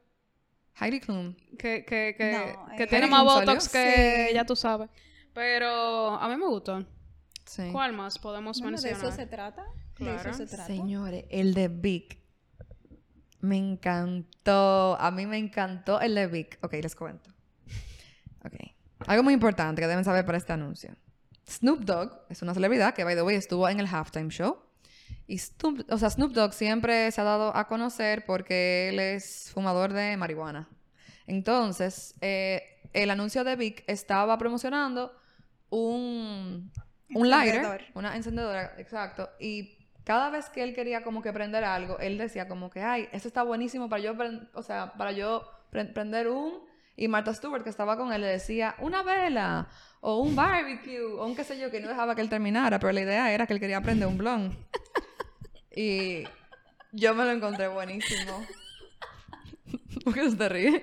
Heidi 0.81 1.01
Klum. 1.01 1.35
Que, 1.59 1.85
que, 1.85 2.15
que, 2.19 2.33
No, 2.33 2.77
que 2.77 2.83
eh, 2.83 2.87
tiene 2.87 3.07
más 3.07 3.25
botox 3.25 3.65
salió. 3.65 3.87
que 3.95 4.27
Sí. 4.29 4.35
ya 4.35 4.45
tú 4.45 4.57
sabes. 4.57 4.91
Pero 5.33 6.11
a 6.11 6.29
mí 6.29 6.37
me 6.37 6.47
gustó. 6.47 6.85
Sí. 7.47 7.69
¿Cuál 7.73 7.93
más 7.93 8.19
podemos 8.19 8.61
bueno, 8.61 8.77
de 8.77 8.83
mencionar? 8.83 9.09
eso 9.13 9.17
se 9.17 9.27
trata. 9.27 9.63
De 9.63 10.05
Claro. 10.05 10.31
eso 10.31 10.35
se 10.35 10.47
trata. 10.47 10.67
Señores, 10.67 11.25
el 11.31 11.55
de 11.55 11.69
Vic. 11.69 12.19
Me 13.41 13.57
encantó. 13.57 14.97
A 15.01 15.11
mí 15.11 15.27
me 15.27 15.39
encantó 15.39 16.01
el 16.01 16.15
de 16.15 16.27
Vic. 16.27 16.59
Ok, 16.63 16.73
les 16.75 16.95
cuento. 16.97 17.31
Ok. 18.45 18.55
Algo 19.07 19.23
muy 19.23 19.35
importante 19.35 19.81
que 19.83 19.89
deben 19.89 20.05
saber 20.05 20.25
para 20.27 20.39
este 20.39 20.53
anuncio. 20.53 20.95
Snoop 21.49 21.81
Dogg 21.81 22.11
es 22.29 22.43
una 22.43 22.55
celebridad 22.55 22.95
que, 22.95 23.05
by 23.05 23.15
the 23.15 23.23
way, 23.23 23.37
estuvo 23.37 23.69
en 23.69 23.79
el 23.79 23.87
halftime 23.87 24.31
show. 24.31 24.59
Y 25.27 25.39
Snoop, 25.39 25.85
o 25.91 25.99
sea, 25.99 26.11
Snoop 26.11 26.33
Dogg 26.33 26.53
siempre 26.53 27.11
se 27.11 27.21
ha 27.21 27.25
dado 27.25 27.57
a 27.57 27.67
conocer 27.67 28.25
porque 28.25 28.91
él 28.91 29.01
es 29.01 29.51
fumador 29.53 29.93
de 29.93 30.17
marihuana. 30.17 30.69
Entonces, 31.27 32.15
eh, 32.21 32.63
el 32.93 33.11
anuncio 33.11 33.43
de 33.43 33.57
Vic 33.57 33.83
estaba 33.89 34.39
promocionando 34.39 35.13
un, 35.71 36.71
un 37.15 37.31
lighter, 37.31 37.57
Encendedor. 37.57 37.83
una 37.95 38.17
encendedora, 38.17 38.75
exacto. 38.79 39.29
Y 39.41 39.77
cada 40.05 40.31
vez 40.31 40.49
que 40.51 40.63
él 40.63 40.75
quería 40.75 41.03
como 41.03 41.23
que 41.23 41.33
prender 41.33 41.65
algo, 41.65 41.99
él 41.99 42.17
decía 42.19 42.47
como 42.47 42.71
que, 42.71 42.83
ay, 42.83 43.09
eso 43.13 43.27
está 43.27 43.43
buenísimo 43.43 43.89
para 43.89 44.03
yo, 44.03 44.15
o 44.55 44.63
sea, 44.63 44.93
para 44.95 45.13
yo 45.13 45.45
pre- 45.71 45.87
prender 45.87 46.29
un... 46.29 46.65
Y 46.97 47.09
Martha 47.09 47.35
Stewart, 47.35 47.63
que 47.63 47.71
estaba 47.71 47.97
con 47.97 48.13
él, 48.13 48.23
le 48.23 48.27
decía, 48.29 48.75
una 48.79 49.03
vela, 49.03 49.69
o 50.01 50.21
un 50.21 50.35
barbecue, 50.35 51.01
o 51.03 51.27
un 51.27 51.37
qué 51.37 51.45
sé 51.45 51.59
yo, 51.59 51.71
que 51.71 51.81
no 51.81 51.89
dejaba 51.89 52.15
que 52.15 52.23
él 52.23 52.29
terminara, 52.31 52.79
pero 52.79 52.93
la 52.93 53.03
idea 53.03 53.33
era 53.35 53.47
que 53.47 53.53
él 53.53 53.61
quería 53.61 53.81
prender 53.83 54.09
un 54.09 54.17
blon. 54.19 54.57
y 55.75 56.25
yo 56.93 57.15
me 57.15 57.25
lo 57.25 57.33
encontré 57.33 57.69
buenísimo. 57.69 58.47
¿Por 60.05 60.15
qué 60.15 60.31
te 60.31 60.49
ríes? 60.49 60.83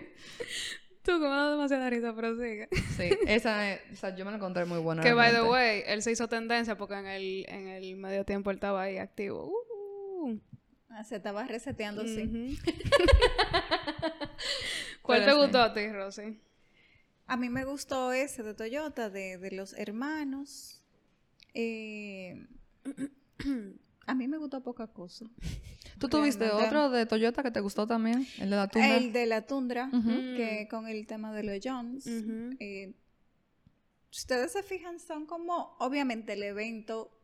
Tú, 1.02 1.14
como 1.14 1.30
da 1.30 1.52
demasiada 1.52 1.90
risa, 1.90 2.14
pero 2.16 2.36
sigue. 2.36 2.70
Sí, 2.96 3.10
esa, 3.28 3.72
es- 3.74 3.82
o 3.92 3.96
sea, 3.96 4.16
yo 4.16 4.24
me 4.24 4.32
lo 4.32 4.38
encontré 4.38 4.66
muy 4.66 4.80
bueno. 4.80 5.02
Que, 5.02 5.14
by 5.14 5.32
the 5.34 5.42
way, 5.44 5.84
él 5.86 6.02
se 6.02 6.12
hizo 6.12 6.28
tendencia 6.30 6.78
porque 6.78 6.94
en 6.96 7.08
el, 7.08 7.46
en 7.50 7.68
el 7.68 7.96
medio 7.98 8.24
tiempo 8.24 8.52
él 8.52 8.56
estaba 8.58 8.84
ahí 8.84 8.98
activo. 8.98 9.46
Uh, 9.48 9.54
Ah, 10.96 11.04
se 11.04 11.16
estaba 11.16 11.44
reseteando, 11.46 12.04
sí. 12.06 12.22
ujú. 12.24 12.56
¿Cuál 15.02 15.22
Pero 15.22 15.32
te 15.32 15.32
sí. 15.32 15.38
gustó 15.44 15.60
a 15.60 15.74
ti, 15.74 15.92
Rosy? 15.92 16.40
A 17.26 17.36
mí 17.36 17.50
me 17.50 17.66
gustó 17.66 18.12
ese 18.14 18.44
de 18.44 18.54
Toyota, 18.54 19.10
de, 19.10 19.40
de 19.40 19.52
los 19.52 19.74
hermanos. 19.74 20.84
Eh, 21.56 22.46
a 24.06 24.14
mí 24.14 24.28
me 24.28 24.38
gustó 24.38 24.62
poca 24.62 24.86
cosa. 24.88 25.26
¿Tú 25.98 26.10
tuviste 26.10 26.46
Realmente. 26.46 26.68
otro 26.68 26.90
de 26.92 27.06
Toyota 27.08 27.42
que 27.42 27.50
te 27.52 27.60
gustó 27.60 27.88
también? 27.88 28.28
El 28.40 28.52
de 28.52 28.56
la 28.56 28.68
tunda. 28.68 28.98
El 28.98 29.14
de 29.14 29.26
la 29.26 29.42
tundra, 29.48 29.90
que 30.36 30.68
con 30.70 30.88
el 30.88 31.08
tema 31.08 31.34
de 31.34 31.44
los 31.44 31.58
Jones. 31.64 32.06
Eh, 32.60 32.94
si 34.12 34.20
ustedes 34.20 34.52
se 34.52 34.62
fijan, 34.62 35.00
son 35.00 35.26
como, 35.26 35.76
obviamente 35.80 36.34
el 36.34 36.44
evento 36.44 37.20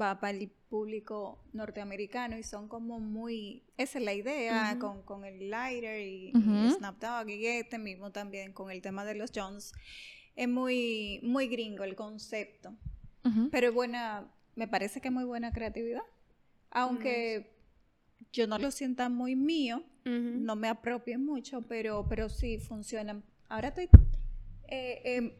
va 0.00 0.18
para 0.20 0.36
el 0.38 0.48
público 0.48 1.38
norteamericano 1.52 2.38
y 2.38 2.42
son 2.42 2.66
como 2.68 2.98
muy, 2.98 3.62
esa 3.76 3.98
es 3.98 4.04
la 4.04 4.14
idea, 4.14 4.78
con, 4.78 5.02
con 5.02 5.24
el 5.24 5.50
lighter 5.50 6.00
y, 6.00 6.30
y 6.30 6.36
Ujú. 6.36 6.70
Snapdog 6.78 7.28
y 7.28 7.46
este 7.46 7.78
mismo 7.78 8.10
también 8.10 8.52
con 8.52 8.70
el 8.70 8.80
tema 8.80 9.04
de 9.04 9.14
los 9.14 9.30
Jones. 9.34 9.72
Es 10.34 10.48
muy, 10.48 11.20
muy 11.22 11.46
gringo 11.48 11.84
el 11.84 11.94
concepto. 11.94 12.74
Pero 13.50 13.68
es 13.68 13.74
buena, 13.74 14.32
me 14.56 14.66
parece 14.66 15.00
que 15.00 15.08
es 15.08 15.14
muy 15.14 15.24
buena 15.24 15.52
creatividad. 15.52 16.02
Aunque 16.70 17.52
yo 18.32 18.46
no 18.46 18.58
lo 18.58 18.70
sienta 18.70 19.08
muy 19.10 19.36
mío, 19.36 19.84
no 20.04 20.56
me 20.56 20.68
apropie 20.68 21.18
mucho, 21.18 21.62
pero, 21.62 22.06
pero 22.08 22.28
sí 22.30 22.58
funcionan. 22.58 23.22
Ahora 23.48 23.68
estoy. 23.68 23.88
eh, 24.68 25.02
eh, 25.04 25.38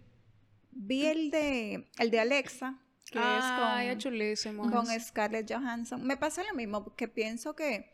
vi 0.70 1.06
el 1.06 1.30
de, 1.30 1.88
el 1.98 2.10
de 2.10 2.20
Alexa, 2.20 2.78
que 3.12 3.18
Ay, 3.22 3.88
es 3.88 3.92
es 3.92 3.98
chulísimo. 3.98 4.62
con, 4.62 4.72
con. 4.72 5.00
Scarlett 5.00 5.48
Johansson. 5.52 6.04
Me 6.04 6.16
pasa 6.16 6.42
lo 6.42 6.54
mismo, 6.54 6.82
porque 6.82 7.06
pienso 7.08 7.54
que. 7.54 7.90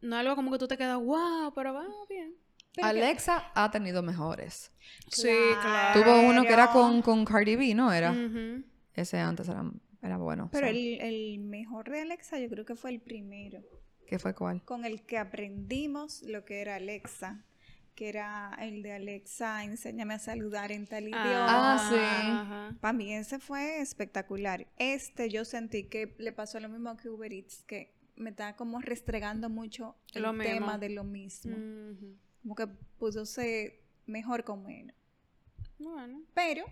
No 0.00 0.16
algo 0.16 0.34
como 0.36 0.50
que 0.50 0.58
tú 0.58 0.66
te 0.68 0.76
quedas, 0.76 0.98
wow, 0.98 1.52
pero 1.54 1.72
va 1.74 1.86
bien. 2.08 2.34
pero 2.74 2.88
que- 2.92 2.98
Alexa 3.00 3.50
ha 3.54 3.70
tenido 3.70 4.02
mejores. 4.02 4.72
Sí, 5.10 5.28
claro. 5.62 6.00
Tuvo 6.02 6.20
uno 6.28 6.42
que 6.42 6.52
era 6.52 6.70
con, 6.72 7.00
con 7.02 7.24
Cardi 7.24 7.56
B, 7.56 7.74
¿no? 7.74 7.92
Era. 7.92 8.14
Ese 8.94 9.18
antes 9.18 9.48
era, 9.48 9.64
era 10.02 10.16
bueno. 10.18 10.48
Pero 10.52 10.66
el, 10.66 11.00
el 11.00 11.38
mejor 11.40 11.88
de 11.90 12.00
Alexa, 12.02 12.38
yo 12.38 12.48
creo 12.48 12.64
que 12.64 12.74
fue 12.76 12.90
el 12.90 13.00
primero, 13.00 13.60
¿Qué 14.06 14.18
fue 14.18 14.34
cuál? 14.34 14.62
con 14.64 14.84
el 14.84 15.02
que 15.06 15.16
aprendimos 15.18 16.22
lo 16.22 16.44
que 16.44 16.60
era 16.60 16.76
Alexa. 16.76 17.44
Que 17.94 18.08
era 18.08 18.56
el 18.60 18.82
de 18.82 18.92
Alexa, 18.92 19.62
enséñame 19.64 20.14
a 20.14 20.18
saludar 20.18 20.72
en 20.72 20.86
tal 20.86 21.04
idioma. 21.04 21.46
Ah, 21.48 21.88
sí. 21.88 21.96
ajá. 21.96 22.76
Para 22.80 22.92
mí 22.92 23.12
ese 23.14 23.38
fue 23.38 23.80
espectacular. 23.80 24.66
Este 24.78 25.30
yo 25.30 25.44
sentí 25.44 25.84
que 25.84 26.14
le 26.18 26.32
pasó 26.32 26.58
lo 26.58 26.68
mismo 26.68 26.96
que 26.96 27.08
Uber 27.08 27.32
Eats, 27.32 27.62
que 27.62 27.94
me 28.16 28.30
está 28.30 28.56
como 28.56 28.80
restregando 28.80 29.48
mucho 29.48 29.96
el 30.12 30.22
Lo 30.22 30.32
mismo. 30.32 30.52
tema 30.54 30.78
de 30.78 30.88
lo 30.90 31.04
mismo. 31.04 31.54
Como 32.42 32.54
que 32.56 32.66
pudo 32.98 33.24
ser 33.26 33.80
mejor 34.06 34.42
con 34.44 34.64
menos. 34.64 34.96
Bueno. 35.78 36.22
Pero 36.34 36.64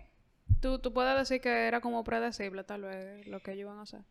Tú, 0.59 0.79
tú 0.79 0.93
puedes 0.93 1.17
decir 1.17 1.41
que 1.41 1.49
era 1.67 1.81
como 1.81 2.03
predecible, 2.05 2.63
tal 2.63 2.83
vez, 2.83 3.27
lo 3.27 3.41
que 3.41 3.51
ellos 3.51 3.61
iban 3.61 3.79
a 3.79 3.81
hacer. 3.81 4.01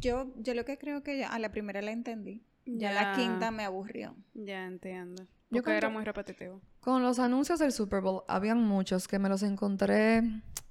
yo, 0.00 0.32
yo 0.36 0.54
lo 0.54 0.64
que 0.64 0.78
creo 0.78 1.02
que 1.02 1.18
ya- 1.18 1.28
a 1.28 1.38
la 1.38 1.50
primera 1.50 1.82
la 1.82 1.90
entendí. 1.92 2.42
Ya, 2.64 2.92
Ya. 2.92 3.02
la 3.02 3.16
quinta 3.16 3.50
me 3.50 3.64
aburrió. 3.64 4.14
Ya 4.34 4.66
entiendo. 4.66 5.26
Yo 5.50 5.62
Porque 5.62 5.70
era 5.70 5.80
creo- 5.80 5.90
muy 5.90 6.04
repetitivo. 6.04 6.60
Con 6.80 7.02
los 7.02 7.18
anuncios 7.18 7.58
del 7.58 7.72
Super 7.72 8.00
Bowl, 8.02 8.22
habían 8.28 8.58
muchos 8.62 9.08
que 9.08 9.18
me 9.18 9.28
los 9.28 9.42
encontré. 9.42 10.22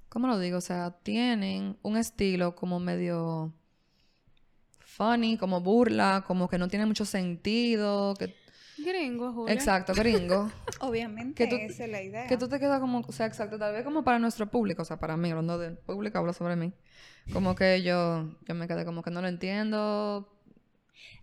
¿Cómo 0.08 0.26
lo 0.28 0.38
digo? 0.38 0.58
O 0.58 0.62
sea, 0.62 0.92
tienen 1.02 1.76
un 1.82 1.96
estilo 1.96 2.54
como 2.54 2.78
medio 2.80 3.52
funny, 4.80 5.36
como 5.36 5.60
burla, 5.60 6.24
como 6.26 6.48
que 6.48 6.58
no 6.58 6.68
tiene 6.68 6.86
mucho 6.86 7.04
sentido. 7.04 8.14
Que... 8.14 8.34
Gringo, 8.78 9.32
Julia. 9.32 9.52
Exacto, 9.54 9.92
gringo. 9.94 10.50
Obviamente, 10.80 11.34
Que 11.44 11.50
tú- 11.50 11.56
esa 11.56 11.84
es 11.84 11.90
la 11.90 12.02
idea. 12.02 12.26
Que 12.26 12.36
tú 12.36 12.48
te 12.48 12.58
quedas 12.60 12.80
como, 12.80 13.00
o 13.00 13.12
sea, 13.12 13.26
exacto, 13.26 13.58
tal 13.58 13.72
vez 13.72 13.84
como 13.84 14.04
para 14.04 14.18
nuestro 14.18 14.46
público, 14.48 14.82
o 14.82 14.84
sea, 14.84 14.98
para 14.98 15.16
mí, 15.16 15.30
hablando 15.30 15.58
del 15.58 15.76
público, 15.76 16.18
hablo 16.18 16.32
sobre 16.32 16.56
mí. 16.56 16.72
Como 17.32 17.54
que 17.54 17.82
yo, 17.82 18.30
yo 18.46 18.54
me 18.54 18.66
quedé 18.68 18.84
como 18.84 19.02
que 19.02 19.10
no 19.10 19.20
lo 19.20 19.28
entiendo. 19.28 20.32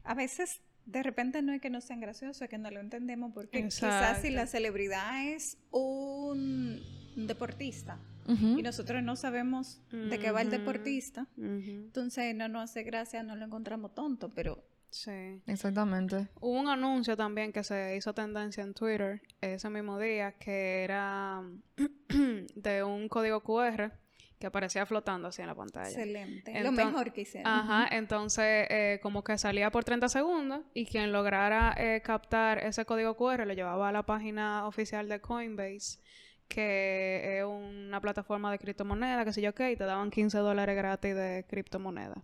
A 0.03 0.13
veces, 0.13 0.61
de 0.85 1.03
repente, 1.03 1.41
no 1.41 1.53
es 1.53 1.61
que 1.61 1.69
no 1.69 1.81
sean 1.81 1.99
graciosos, 1.99 2.41
es 2.41 2.49
que 2.49 2.57
no 2.57 2.69
lo 2.71 2.79
entendemos 2.79 3.31
porque 3.33 3.63
quizás 3.63 4.21
si 4.21 4.29
la 4.29 4.47
celebridad 4.47 5.27
es 5.27 5.57
un 5.71 6.79
deportista 7.15 7.99
y 8.27 8.61
nosotros 8.63 9.03
no 9.03 9.15
sabemos 9.15 9.81
de 9.91 10.19
qué 10.19 10.31
va 10.31 10.41
el 10.41 10.49
deportista, 10.49 11.27
entonces 11.37 12.35
no 12.35 12.47
nos 12.47 12.71
hace 12.71 12.83
gracia, 12.83 13.23
no 13.23 13.35
lo 13.35 13.45
encontramos 13.45 13.93
tonto, 13.93 14.33
pero 14.33 14.63
Sí. 14.95 15.41
Exactamente. 15.45 16.29
Hubo 16.39 16.57
un 16.57 16.69
anuncio 16.69 17.17
también 17.17 17.51
que 17.51 17.65
se 17.65 17.97
hizo 17.97 18.13
tendencia 18.13 18.63
en 18.63 18.73
Twitter 18.73 19.21
ese 19.41 19.69
mismo 19.69 19.99
día 19.99 20.31
que 20.33 20.85
era 20.85 21.43
de 22.55 22.83
un 22.83 23.09
código 23.09 23.41
QR 23.43 23.91
que 24.39 24.47
aparecía 24.47 24.85
flotando 24.85 25.27
así 25.27 25.41
en 25.41 25.47
la 25.47 25.55
pantalla. 25.55 25.89
Excelente. 25.89 26.63
Lo 26.63 26.71
mejor 26.71 27.13
que 27.13 27.21
hicieron. 27.21 27.51
Ajá, 27.51 27.87
entonces 27.95 28.67
eh, 28.69 28.99
como 29.01 29.23
que 29.23 29.37
salía 29.37 29.71
por 29.71 29.83
30 29.83 30.09
segundos 30.09 30.61
y 30.73 30.85
quien 30.85 31.11
lograra 31.11 31.73
eh, 31.77 32.01
captar 32.03 32.59
ese 32.59 32.85
código 32.85 33.15
QR 33.15 33.45
lo 33.45 33.53
llevaba 33.53 33.89
a 33.89 33.91
la 33.91 34.03
página 34.03 34.67
oficial 34.67 35.07
de 35.07 35.21
Coinbase, 35.21 35.99
que 36.47 37.39
es 37.39 37.45
una 37.45 38.01
plataforma 38.01 38.51
de 38.51 38.59
criptomoneda, 38.59 39.25
que 39.25 39.33
sé 39.33 39.41
yo 39.41 39.55
qué, 39.55 39.71
y 39.71 39.75
te 39.75 39.85
daban 39.85 40.11
15 40.11 40.37
dólares 40.39 40.75
gratis 40.75 41.15
de 41.15 41.45
criptomoneda. 41.47 42.23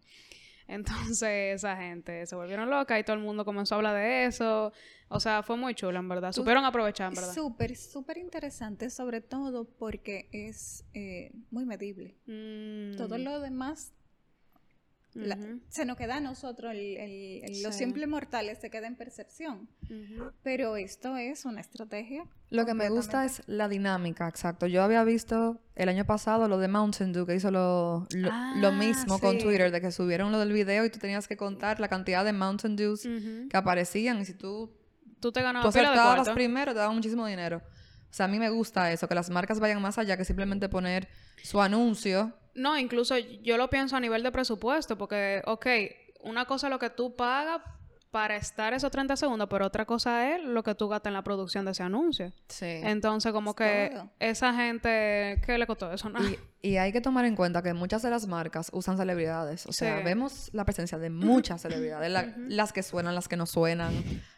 Entonces 0.71 1.55
esa 1.55 1.75
gente 1.75 2.25
se 2.25 2.35
volvieron 2.35 2.69
loca 2.69 2.97
y 2.97 3.03
todo 3.03 3.15
el 3.17 3.21
mundo 3.21 3.43
comenzó 3.43 3.75
a 3.75 3.77
hablar 3.77 3.95
de 3.95 4.25
eso. 4.25 4.71
O 5.09 5.19
sea, 5.19 5.43
fue 5.43 5.57
muy 5.57 5.75
chulo, 5.75 5.99
en 5.99 6.07
verdad. 6.07 6.31
Supieron 6.31 6.63
aprovechar, 6.63 7.09
en 7.09 7.15
verdad. 7.15 7.33
Súper, 7.33 7.75
súper 7.75 8.17
interesante, 8.17 8.89
sobre 8.89 9.19
todo 9.19 9.65
porque 9.65 10.29
es 10.31 10.85
eh, 10.93 11.31
muy 11.49 11.65
medible. 11.65 12.15
Mm, 12.25 12.95
Todo 12.95 13.17
lo 13.17 13.41
demás 13.41 13.93
la- 15.13 15.37
se 15.69 15.85
nos 15.85 15.97
queda 15.97 16.17
a 16.17 16.19
nosotros, 16.21 16.71
el, 16.71 16.97
el- 16.97 17.43
el- 17.43 17.63
los 17.63 17.75
simples 17.75 18.07
mortales 18.07 18.59
se 18.59 18.69
queda 18.69 18.87
en 18.87 18.95
percepción. 18.95 19.67
Pero 20.43 20.75
esto 20.77 21.17
es 21.17 21.45
una 21.45 21.61
estrategia. 21.61 22.23
Lo 22.49 22.65
que 22.65 22.73
me 22.73 22.89
gusta 22.89 23.25
es 23.25 23.41
la 23.47 23.67
dinámica, 23.67 24.27
exacto. 24.27 24.67
Yo 24.67 24.83
había 24.83 25.03
visto 25.03 25.59
el 25.75 25.89
año 25.89 26.05
pasado 26.05 26.47
lo 26.47 26.57
de 26.57 26.67
Mountain 26.67 27.11
Dew, 27.13 27.25
que 27.25 27.35
hizo 27.35 27.51
lo, 27.51 28.07
lo, 28.11 28.29
lo 28.57 28.67
Ah, 28.67 28.71
mismo 28.71 29.19
con. 29.19 29.37
Twitter, 29.37 29.71
de 29.71 29.81
que 29.81 29.91
subieron 29.91 30.31
lo 30.31 30.39
del 30.39 30.51
video 30.53 30.85
y 30.85 30.89
tú 30.89 30.99
tenías 30.99 31.27
que 31.27 31.35
contar 31.37 31.79
la 31.79 31.87
cantidad 31.87 32.23
de 32.25 32.33
Mountain 32.33 32.75
Dews 32.75 33.05
Ujú. 33.05 33.47
que 33.49 33.57
aparecían 33.57 34.19
y 34.21 34.25
si 34.25 34.33
tú, 34.33 34.71
Tú 35.19 35.31
te 35.31 35.39
tú 35.39 35.43
ganabas 35.43 35.73
de 35.73 35.79
acertabas 35.81 36.29
primero 36.29 36.73
te 36.73 36.79
daban 36.79 36.95
muchísimo 36.95 37.25
dinero. 37.27 37.57
O 38.09 38.13
sea, 38.13 38.25
a 38.25 38.29
mí 38.29 38.39
me 38.39 38.49
gusta 38.49 38.91
eso, 38.91 39.07
que 39.07 39.15
las 39.15 39.29
marcas 39.29 39.59
vayan 39.59 39.81
más 39.81 39.97
allá 39.97 40.17
que 40.17 40.25
simplemente 40.25 40.67
poner 40.67 41.07
su 41.43 41.61
anuncio. 41.61 42.33
No, 42.55 42.77
incluso 42.77 43.17
yo 43.17 43.57
lo 43.57 43.69
pienso 43.69 43.95
a 43.95 43.99
nivel 43.99 44.23
de 44.23 44.31
presupuesto, 44.31 44.97
porque, 44.97 45.41
ok, 45.45 45.67
una 46.23 46.45
cosa 46.45 46.67
es 46.67 46.71
lo 46.71 46.79
que 46.79 46.89
tú 46.89 47.15
pagas 47.15 47.61
para 48.11 48.35
estar 48.35 48.73
esos 48.73 48.91
30 48.91 49.15
segundos, 49.15 49.47
pero 49.49 49.65
otra 49.65 49.85
cosa 49.85 50.35
es 50.35 50.43
lo 50.43 50.63
que 50.63 50.75
tú 50.75 50.89
gastas 50.89 51.11
en 51.11 51.13
la 51.13 51.23
producción 51.23 51.63
de 51.63 51.71
ese 51.71 51.81
anuncio. 51.83 52.33
Sí. 52.49 52.65
Entonces, 52.65 53.31
como 53.31 53.51
Es 53.51 53.55
que 53.55 53.89
todo. 53.93 54.09
esa 54.19 54.53
gente, 54.53 55.41
¿qué 55.45 55.57
le 55.57 55.65
costó 55.65 55.91
eso? 55.93 56.09
Nada. 56.09 56.25
Y, 56.63 56.71
y 56.73 56.77
hay 56.77 56.91
que 56.91 56.99
tomar 57.01 57.23
en 57.25 57.35
cuenta 57.37 57.63
que 57.63 57.73
muchas 57.73 58.01
de 58.03 58.09
las 58.11 58.27
marcas 58.27 58.69
usan 58.73 58.97
celebridades. 58.97 59.65
O 59.65 59.71
sea, 59.71 59.97
Sí. 59.99 60.03
vemos 60.03 60.49
la 60.53 60.63
presencia 60.65 60.97
de 60.99 61.09
muchas 61.09 61.61
celebridades. 61.61 62.11
la- 62.11 62.35
Las 62.37 62.71
que 62.73 62.83
suenan, 62.83 63.15
las 63.15 63.27
que 63.29 63.37
no 63.37 63.45
suenan. 63.47 63.93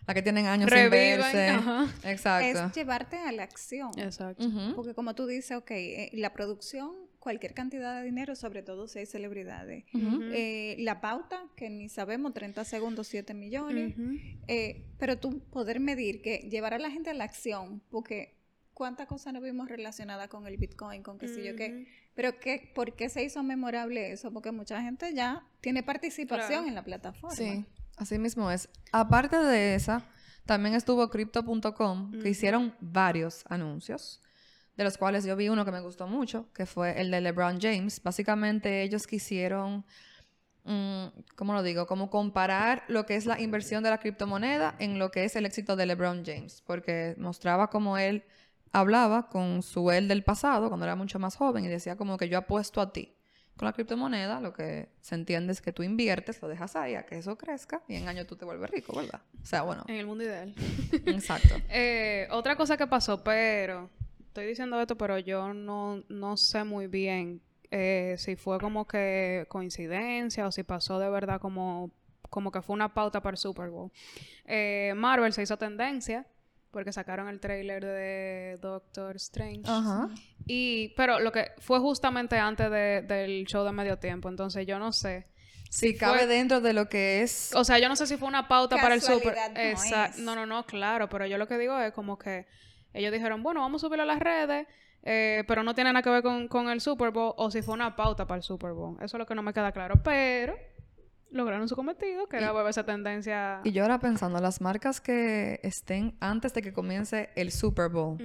Las 0.05 0.13
que 0.13 0.21
tienen 0.21 0.45
años 0.45 0.69
Reviven, 0.69 1.13
sin 1.23 1.33
verse. 1.33 1.49
ajá. 1.49 1.87
Exacto. 2.03 2.59
Es 2.65 2.73
llevarte 2.75 3.17
a 3.17 3.31
la 3.31 3.41
acción. 3.43 3.89
Exacto. 3.97 4.45
Porque 4.75 4.93
como 4.93 5.15
tú 5.15 5.25
dices, 5.25 5.57
ok, 5.57 5.71
eh, 5.71 6.09
la 6.13 6.31
producción, 6.31 6.91
cualquier 7.23 7.53
cantidad 7.53 7.97
de 7.99 8.03
dinero, 8.03 8.35
sobre 8.35 8.63
todo 8.63 8.85
si 8.89 8.99
hay 8.99 9.05
celebridades. 9.05 9.85
Eh, 9.93 10.75
la 10.79 10.99
pauta, 10.99 11.45
que 11.55 11.69
ni 11.69 11.87
sabemos, 11.87 12.33
30 12.33 12.65
segundos, 12.65 13.07
7 13.07 13.33
millones. 13.33 13.95
Eh, 14.49 14.83
pero 14.99 15.17
tú 15.17 15.39
poder 15.49 15.79
medir 15.79 16.21
que 16.21 16.39
llevar 16.51 16.73
a 16.73 16.79
la 16.79 16.91
gente 16.91 17.11
a 17.11 17.13
la 17.13 17.23
acción, 17.23 17.81
porque 17.89 18.35
cuántas 18.73 19.07
cosas 19.07 19.31
no 19.33 19.39
vimos 19.39 19.69
relacionadas 19.69 20.27
con 20.27 20.45
el 20.47 20.57
Bitcoin, 20.57 21.01
con 21.01 21.17
qué 21.17 21.29
sé 21.29 21.45
yo 21.45 21.55
qué. 21.55 21.87
Pero 22.13 22.39
que, 22.41 22.71
¿por 22.75 22.93
qué 22.93 23.07
se 23.07 23.23
hizo 23.23 23.41
memorable 23.41 24.11
eso? 24.11 24.33
Porque 24.33 24.51
mucha 24.51 24.81
gente 24.81 25.13
ya 25.13 25.47
tiene 25.61 25.81
participación 25.81 26.47
Claro. 26.49 26.67
en 26.67 26.75
la 26.75 26.83
plataforma. 26.83 27.33
Sí, 27.37 27.63
así 27.95 28.19
mismo 28.19 28.51
es. 28.51 28.67
Aparte 28.91 29.37
de 29.37 29.75
esa, 29.75 30.05
también 30.45 30.75
estuvo 30.75 31.09
Crypto.com, 31.09 32.11
que 32.21 32.29
hicieron 32.29 32.75
varios 32.81 33.45
anuncios, 33.47 34.21
de 34.75 34.83
los 34.83 34.97
cuales 34.97 35.23
yo 35.23 35.35
vi 35.35 35.49
uno 35.49 35.65
que 35.65 35.71
me 35.71 35.81
gustó 35.81 36.07
mucho, 36.07 36.47
que 36.53 36.65
fue 36.65 36.99
el 36.99 37.11
de 37.11 37.21
LeBron 37.21 37.59
James. 37.61 38.01
Básicamente 38.01 38.81
ellos 38.81 39.05
quisieron, 39.05 39.85
mm, 40.63 41.05
¿cómo 41.35 41.53
lo 41.53 41.61
digo? 41.61 41.85
Como 41.85 42.09
comparar 42.09 42.83
lo 42.87 43.05
que 43.05 43.15
es 43.15 43.25
la 43.25 43.39
inversión 43.39 43.83
de 43.83 43.91
la 43.91 43.99
criptomoneda 43.99 44.75
en 44.79 44.97
lo 44.97 45.11
que 45.11 45.25
es 45.25 45.35
el 45.35 45.45
éxito 45.45 45.75
de 45.75 45.85
LeBron 45.85 46.23
James, 46.25 46.63
porque 46.65 47.15
mostraba 47.17 47.69
cómo 47.69 47.97
él 47.97 48.23
hablaba 48.71 49.29
con 49.29 49.61
su 49.61 49.91
él 49.91 50.07
del 50.07 50.23
pasado, 50.23 50.67
cuando 50.69 50.85
era 50.85 50.95
mucho 50.95 51.19
más 51.19 51.35
joven, 51.35 51.63
y 51.65 51.67
decía 51.67 51.95
como 51.95 52.17
que 52.17 52.27
yo 52.27 52.39
apuesto 52.39 52.81
a 52.81 52.91
ti. 52.91 53.15
Con 53.55 53.67
la 53.67 53.73
criptomoneda 53.73 54.41
lo 54.41 54.51
que 54.51 54.89
se 54.99 55.13
entiende 55.13 55.53
es 55.53 55.61
que 55.61 55.71
tú 55.71 55.83
inviertes, 55.83 56.41
lo 56.41 56.47
dejas 56.47 56.75
ahí 56.75 56.95
a 56.95 57.05
que 57.05 57.19
eso 57.19 57.37
crezca 57.37 57.83
y 57.87 57.95
en 57.97 58.07
años 58.07 58.25
tú 58.25 58.35
te 58.35 58.45
vuelves 58.45 58.67
rico, 58.71 58.95
¿verdad? 58.95 59.21
O 59.43 59.45
sea, 59.45 59.61
bueno, 59.61 59.83
En 59.87 59.97
el 59.97 60.07
mundo 60.07 60.23
ideal. 60.23 60.55
exacto. 61.05 61.53
Eh, 61.69 62.27
otra 62.31 62.55
cosa 62.55 62.75
que 62.77 62.87
pasó, 62.87 63.23
pero 63.23 63.91
estoy 64.33 64.47
diciendo 64.47 64.81
esto, 64.81 64.97
pero 64.97 65.19
yo 65.19 65.53
no, 65.53 66.03
no 66.09 66.37
sé 66.37 66.63
muy 66.63 66.87
bien 66.87 67.39
eh, 67.69 68.15
si 68.17 68.35
fue 68.35 68.59
como 68.59 68.87
que 68.87 69.45
coincidencia 69.47 70.47
o 70.47 70.51
si 70.51 70.63
pasó 70.63 70.97
de 70.97 71.07
verdad 71.07 71.39
como, 71.39 71.91
como 72.31 72.51
que 72.51 72.63
fue 72.63 72.73
una 72.73 72.93
pauta 72.95 73.21
para 73.21 73.35
el 73.35 73.37
Super 73.37 73.69
Bowl. 73.69 73.91
Eh, 74.45 74.93
Marvel 74.95 75.33
se 75.33 75.43
hizo 75.43 75.57
tendencia 75.57 76.25
porque 76.71 76.91
sacaron 76.91 77.29
el 77.29 77.39
trailer 77.39 77.85
de 77.85 78.57
Doctor 78.59 79.15
Strange. 79.17 79.61
Ajá. 79.65 80.09
Y, 80.47 80.89
pero 80.97 81.19
lo 81.19 81.31
que 81.31 81.51
fue 81.59 81.79
justamente 81.79 82.35
antes 82.39 82.71
de- 82.71 83.03
del 83.03 83.45
show 83.45 83.63
de 83.63 83.71
medio 83.71 83.97
tiempo, 83.99 84.29
entonces 84.29 84.65
yo 84.65 84.79
no 84.79 84.91
sé. 84.91 85.27
Si 85.69 85.95
cabe 85.95 86.25
dentro 86.27 86.59
de 86.61 86.73
lo 86.73 86.89
que 86.89 87.21
es... 87.21 87.51
o 87.55 87.63
sea, 87.63 87.77
yo 87.79 87.87
no 87.89 87.95
sé 87.95 88.07
si 88.07 88.17
fue 88.17 88.27
una 88.27 88.47
pauta 88.47 88.77
para 88.77 88.95
el 88.95 89.01
super. 89.01 89.35
No. 89.53 89.63
No, 90.17 90.35
no, 90.35 90.45
no, 90.47 90.65
claro. 90.65 91.07
Pero 91.09 91.25
yo 91.27 91.37
lo 91.37 91.47
que 91.47 91.57
digo 91.59 91.79
es 91.79 91.93
como 91.93 92.17
que 92.17 92.45
ellos 92.93 93.11
dijeron, 93.11 93.43
bueno, 93.43 93.61
vamos 93.61 93.83
a 93.83 93.87
subirlo 93.87 94.03
a 94.03 94.05
las 94.05 94.19
redes, 94.19 94.67
eh, 95.03 95.43
pero 95.47 95.63
no 95.63 95.75
tiene 95.75 95.91
nada 95.91 96.01
que 96.03 96.09
ver 96.09 96.23
con, 96.23 96.47
con 96.47 96.69
el 96.69 96.79
Super 96.81 97.11
Bowl 97.11 97.33
o 97.37 97.51
si 97.51 97.61
fue 97.61 97.73
una 97.73 97.95
pauta 97.95 98.25
para 98.25 98.37
el 98.37 98.43
Super 98.43 98.71
Bowl. 98.71 98.95
Eso 99.01 99.17
es 99.17 99.19
lo 99.19 99.25
que 99.25 99.35
no 99.35 99.43
me 99.43 99.53
queda 99.53 99.71
claro. 99.71 100.01
Pero 100.03 100.55
lograron 101.33 101.67
su 101.67 101.75
cometido, 101.75 102.27
que 102.27 102.37
era 102.37 102.51
volver 102.51 102.69
esa 102.69 102.85
tendencia. 102.85 103.59
Y 103.63 103.71
yo 103.71 103.83
ahora 103.83 103.99
pensando, 103.99 104.39
las 104.39 104.61
marcas 104.61 105.01
que 105.01 105.59
estén 105.63 106.15
antes 106.19 106.53
de 106.53 106.61
que 106.61 106.71
comience 106.71 107.31
el 107.35 107.51
Super 107.51 107.89
Bowl. 107.89 108.17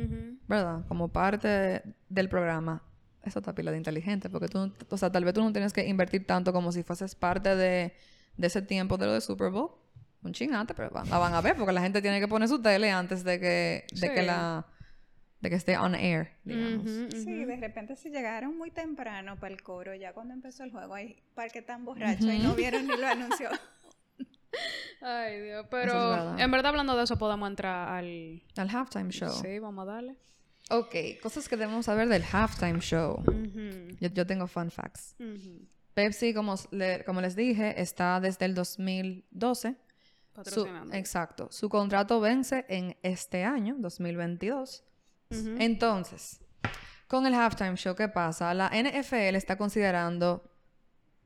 ¿verdad? 0.46 0.84
Como 0.86 1.08
parte 1.08 1.82
del 2.08 2.28
programa. 2.28 2.82
Eso 3.24 3.40
está 3.40 3.54
pila 3.54 3.72
de 3.72 3.78
inteligente, 3.78 4.30
porque 4.30 4.48
tú, 4.48 4.72
o 4.88 4.96
sea, 4.96 5.10
tal 5.10 5.24
vez 5.24 5.34
tú 5.34 5.42
no 5.42 5.52
tienes 5.52 5.72
que 5.72 5.86
invertir 5.86 6.26
tanto 6.26 6.52
como 6.52 6.70
si 6.72 6.82
fueses 6.82 7.14
parte 7.14 7.56
de, 7.56 7.92
de 8.36 8.46
ese 8.46 8.62
tiempo 8.62 8.96
de 8.96 9.06
lo 9.06 9.14
de 9.14 9.20
Super 9.20 9.50
Bowl. 9.50 9.70
Un 10.22 10.32
ching 10.32 10.52
antes, 10.54 10.76
pero 10.76 10.90
van- 10.90 11.08
la 11.08 11.18
van 11.18 11.32
a 11.34 11.40
ver, 11.40 11.56
porque 11.56 11.72
la 11.72 11.80
gente 11.80 12.02
tiene 12.02 12.18
que 12.20 12.28
poner 12.28 12.48
su 12.48 12.60
tele 12.60 12.90
antes 12.90 13.22
de 13.24 13.38
que, 13.38 13.86
de 13.92 14.10
que 14.12 14.20
Sí. 14.20 14.26
la 14.26 14.66
de 15.40 15.50
que 15.50 15.54
esté 15.54 15.78
on 15.78 15.94
air, 15.94 16.32
digamos. 16.42 16.84
Ujú, 16.84 17.08
Sí, 17.12 17.38
ujú. 17.42 17.46
de 17.46 17.56
repente 17.58 17.94
se 17.94 18.10
llegaron 18.10 18.58
muy 18.58 18.72
temprano 18.72 19.38
para 19.38 19.54
el 19.54 19.62
coro, 19.62 19.94
ya 19.94 20.12
cuando 20.12 20.34
empezó 20.34 20.64
el 20.64 20.72
juego, 20.72 20.94
hay 20.94 21.22
par 21.36 21.52
que 21.52 21.62
tan 21.62 21.84
borrachos 21.84 22.24
y 22.26 22.38
no 22.40 22.54
vieron 22.56 22.88
ni 22.88 22.96
lo 22.96 23.06
anunció. 23.06 23.48
Ay, 25.00 25.40
Dios. 25.40 25.62
es 25.64 25.68
Pero 25.70 25.92
verdad. 26.10 26.40
en 26.40 26.50
verdad, 26.50 26.66
hablando 26.70 26.96
de 26.96 27.04
eso, 27.04 27.16
podemos 27.18 27.48
entrar 27.48 27.88
al. 27.88 28.42
Al 28.56 28.68
halftime 28.74 29.10
show. 29.12 29.30
Sí, 29.30 29.58
vamos 29.60 29.86
a 29.86 29.92
darle. 29.92 30.16
Ok, 30.70 30.94
cosas 31.22 31.48
que 31.48 31.56
debemos 31.56 31.86
saber 31.86 32.08
del 32.08 32.24
halftime 32.30 32.80
show. 32.80 33.22
Yo, 34.00 34.08
yo 34.08 34.26
tengo 34.26 34.46
fun 34.48 34.70
facts. 34.70 35.14
Pepsi, 35.94 36.34
como, 36.34 36.56
le- 36.72 37.04
como 37.04 37.20
les 37.20 37.36
dije, 37.36 37.80
está 37.80 38.20
desde 38.20 38.44
el 38.44 38.54
2012. 38.54 39.76
Su- 40.44 40.66
exacto. 40.92 41.48
Su 41.50 41.68
contrato 41.68 42.20
vence 42.20 42.64
en 42.68 42.96
este 43.02 43.44
año, 43.44 43.76
2022. 43.78 44.84
Ujú. 45.30 45.56
Entonces, 45.58 46.40
con 47.06 47.26
el 47.26 47.34
halftime 47.34 47.76
show, 47.76 47.94
¿qué 47.94 48.08
pasa? 48.08 48.52
La 48.54 48.68
NFL 48.72 49.34
está 49.36 49.56
considerando, 49.56 50.42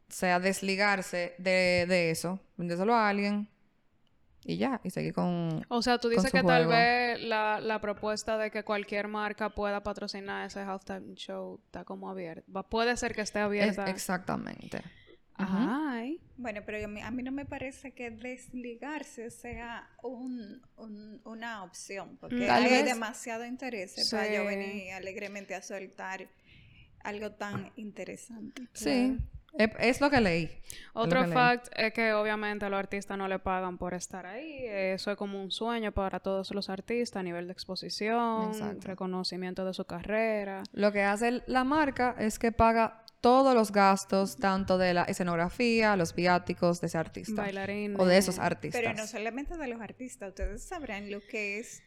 sea, 0.09 0.40
desligarse 0.40 1.35
de, 1.38 1.87
de 1.88 2.11
eso, 2.11 2.40
vendérselo 2.57 2.94
a 2.94 3.09
alguien 3.09 3.48
y 4.44 4.57
ya, 4.57 4.81
y 4.83 4.90
seguir 4.90 5.12
con... 5.12 5.64
O 5.68 5.83
sea, 5.83 5.98
tú 5.98 6.09
dices 6.09 6.33
que 6.33 6.42
tal 6.42 6.66
vez 6.66 7.20
la, 7.22 7.61
la 7.61 7.81
propuesta 7.81 8.37
de 8.38 8.51
que 8.51 8.64
cualquier 8.64 9.07
marca 9.07 9.51
pueda 9.51 9.83
patrocinar 9.85 10.46
ese 10.46 10.61
halftime 10.61 11.14
show 11.14 11.61
está 11.66 11.85
como 11.85 12.11
abierta. 12.11 12.62
Puede 12.64 12.96
ser 12.96 13.14
que 13.14 13.20
esté 13.20 13.38
Es- 13.38 13.44
abierta. 13.44 13.85
exactamente. 13.88 14.83
Ay. 15.51 16.21
Bueno, 16.37 16.61
pero 16.67 16.79
yo- 16.79 16.87
a 17.05 17.11
mí 17.11 17.23
no 17.23 17.33
me 17.33 17.45
parece 17.45 17.93
que 17.93 18.11
desligarse 18.11 19.31
sea 19.31 19.89
un- 20.03 20.61
un- 20.77 21.21
una 21.25 21.63
opción, 21.63 22.17
porque 22.21 22.47
Tal 22.47 22.65
hay 22.65 22.71
vez- 22.71 22.85
demasiado 22.85 23.45
interés 23.45 24.09
para 24.11 24.27
yo 24.33 24.41
Sí. 24.43 24.47
venir 24.47 24.93
alegremente 24.93 25.55
a 25.55 25.63
soltar 25.63 26.27
algo 27.05 27.33
tan 27.33 27.71
interesante. 27.77 28.63
Sí, 28.73 29.19
es, 29.59 30.01
lo 30.01 30.09
que 30.09 30.21
leí. 30.21 30.51
Otro 30.95 31.23
leí. 31.25 31.33
fact 31.33 31.69
es 31.77 31.93
que 31.93 32.13
obviamente 32.15 32.65
a 32.65 32.69
los 32.71 32.79
artistas 32.79 33.19
no 33.19 33.29
le 33.29 33.39
pagan 33.39 33.77
por 33.77 33.93
estar 33.93 34.25
ahí. 34.25 34.65
Eso 34.67 35.11
es 35.11 35.17
como 35.17 35.43
un 35.43 35.51
sueño 35.51 35.93
para 35.93 36.21
todos 36.21 36.51
los 36.53 36.71
artistas 36.71 37.21
a 37.21 37.23
nivel 37.23 37.47
de 37.49 37.53
exposición, 37.53 38.49
Exacto. 38.53 38.87
reconocimiento 38.89 39.65
de 39.67 39.75
su 39.75 39.85
carrera. 39.85 40.63
Lo 40.73 40.91
que 40.93 41.03
hace 41.03 41.43
la 41.47 41.65
marca 41.65 42.15
es 42.19 42.39
que 42.39 42.51
paga 42.53 43.02
todos 43.23 43.55
los 43.55 43.73
gastos, 43.73 44.37
tanto 44.37 44.77
de 44.77 44.93
la 44.93 45.05
escenografía, 45.05 45.97
los 45.97 46.15
viáticos 46.15 46.81
de 46.83 46.89
ese 46.89 46.99
artista. 46.99 47.41
Bailarines. 47.43 47.99
O 47.99 48.05
de 48.05 48.19
esos 48.19 48.39
artistas. 48.39 48.83
Pero 48.83 48.95
no 48.95 49.07
solamente 49.07 49.57
de 49.57 49.67
los 49.69 49.81
artistas, 49.81 50.29
ustedes 50.31 50.63
sabrán 50.65 51.11
lo 51.11 51.21
que 51.27 51.59
es 51.61 51.83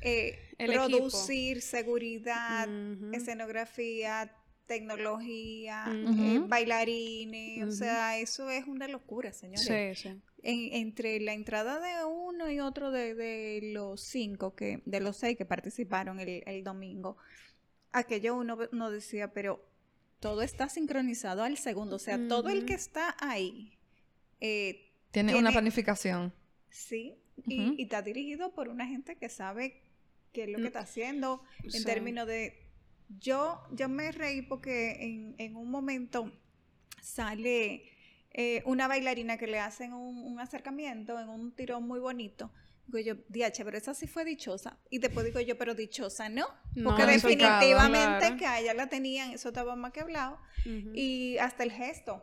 eh, 0.00 0.38
El 0.58 0.72
producir 0.72 1.60
seguridad, 1.62 2.66
escenografía, 3.12 4.32
tecnología, 4.66 5.84
eh, 5.88 6.40
bailarines, 6.46 7.66
o 7.68 7.70
sea, 7.72 8.18
eso 8.18 8.50
es 8.50 8.66
una 8.66 8.88
locura, 8.88 9.32
señores. 9.32 9.66
Sí, 9.66 10.08
sí. 10.08 10.20
En- 10.42 10.72
entre 10.74 11.20
la 11.20 11.34
entrada 11.34 11.80
de 11.80 12.04
uno 12.06 12.50
y 12.50 12.60
otro 12.60 12.90
de, 12.90 13.14
de 13.14 13.60
los 13.74 14.00
cinco, 14.00 14.54
que, 14.54 14.80
de 14.86 15.00
los 15.00 15.16
seis 15.18 15.36
que 15.36 15.44
participaron 15.44 16.20
el, 16.20 16.42
el 16.46 16.64
domingo, 16.64 17.16
aquello 17.92 18.36
uno, 18.36 18.56
uno 18.72 18.90
decía, 18.90 19.32
pero 19.32 19.68
todo 20.20 20.42
está 20.42 20.68
sincronizado 20.68 21.42
al 21.42 21.56
segundo, 21.58 21.96
o 21.96 21.98
sea, 21.98 22.18
todo 22.28 22.48
el 22.50 22.64
que 22.66 22.74
está 22.74 23.16
ahí, 23.20 23.72
eh, 24.40 24.86
Tiene, 25.10 25.32
Tiene- 25.32 25.40
una 25.40 25.50
planificación. 25.50 26.32
sí, 26.68 27.16
y, 27.46 27.82
está 27.82 28.02
dirigido 28.02 28.52
por 28.54 28.68
una 28.68 28.86
gente 28.86 29.16
que 29.16 29.28
sabe 29.28 29.82
qué 30.32 30.44
es 30.44 30.50
lo 30.50 30.58
que 30.58 30.66
está 30.66 30.80
haciendo 30.80 31.42
en 31.64 31.70
Sí. 31.72 31.84
términos 31.84 32.26
de... 32.26 32.66
Yo, 33.18 33.60
yo 33.72 33.88
me 33.88 34.12
reí 34.12 34.42
porque 34.42 35.02
en, 35.02 35.34
en 35.38 35.56
un 35.56 35.68
momento 35.70 36.30
sale 37.02 37.90
eh, 38.32 38.62
una 38.66 38.86
bailarina 38.86 39.36
que 39.38 39.46
le 39.48 39.58
hacen 39.58 39.92
un, 39.92 40.18
un 40.18 40.38
acercamiento 40.38 41.18
en 41.18 41.28
un 41.28 41.50
tirón 41.52 41.88
muy 41.88 41.98
bonito. 41.98 42.52
Digo 42.90 42.98
yo, 43.14 43.22
diache, 43.28 43.64
pero 43.64 43.78
esa 43.78 43.94
sí 43.94 44.06
fue 44.06 44.24
dichosa. 44.24 44.78
Y 44.90 44.98
después 44.98 45.24
digo 45.26 45.38
yo, 45.40 45.56
pero 45.56 45.74
dichosa 45.74 46.28
no. 46.28 46.46
Porque 46.84 47.06
definitivamente 47.06 48.18
claro. 48.18 48.36
que 48.36 48.46
a 48.46 48.58
ella 48.60 48.74
la 48.74 48.88
tenían, 48.88 49.30
eso 49.30 49.48
estaba 49.48 49.76
más 49.76 49.92
que 49.92 50.00
hablado. 50.00 50.38
Y 50.94 51.38
hasta 51.38 51.62
el 51.62 51.70
gesto 51.72 52.22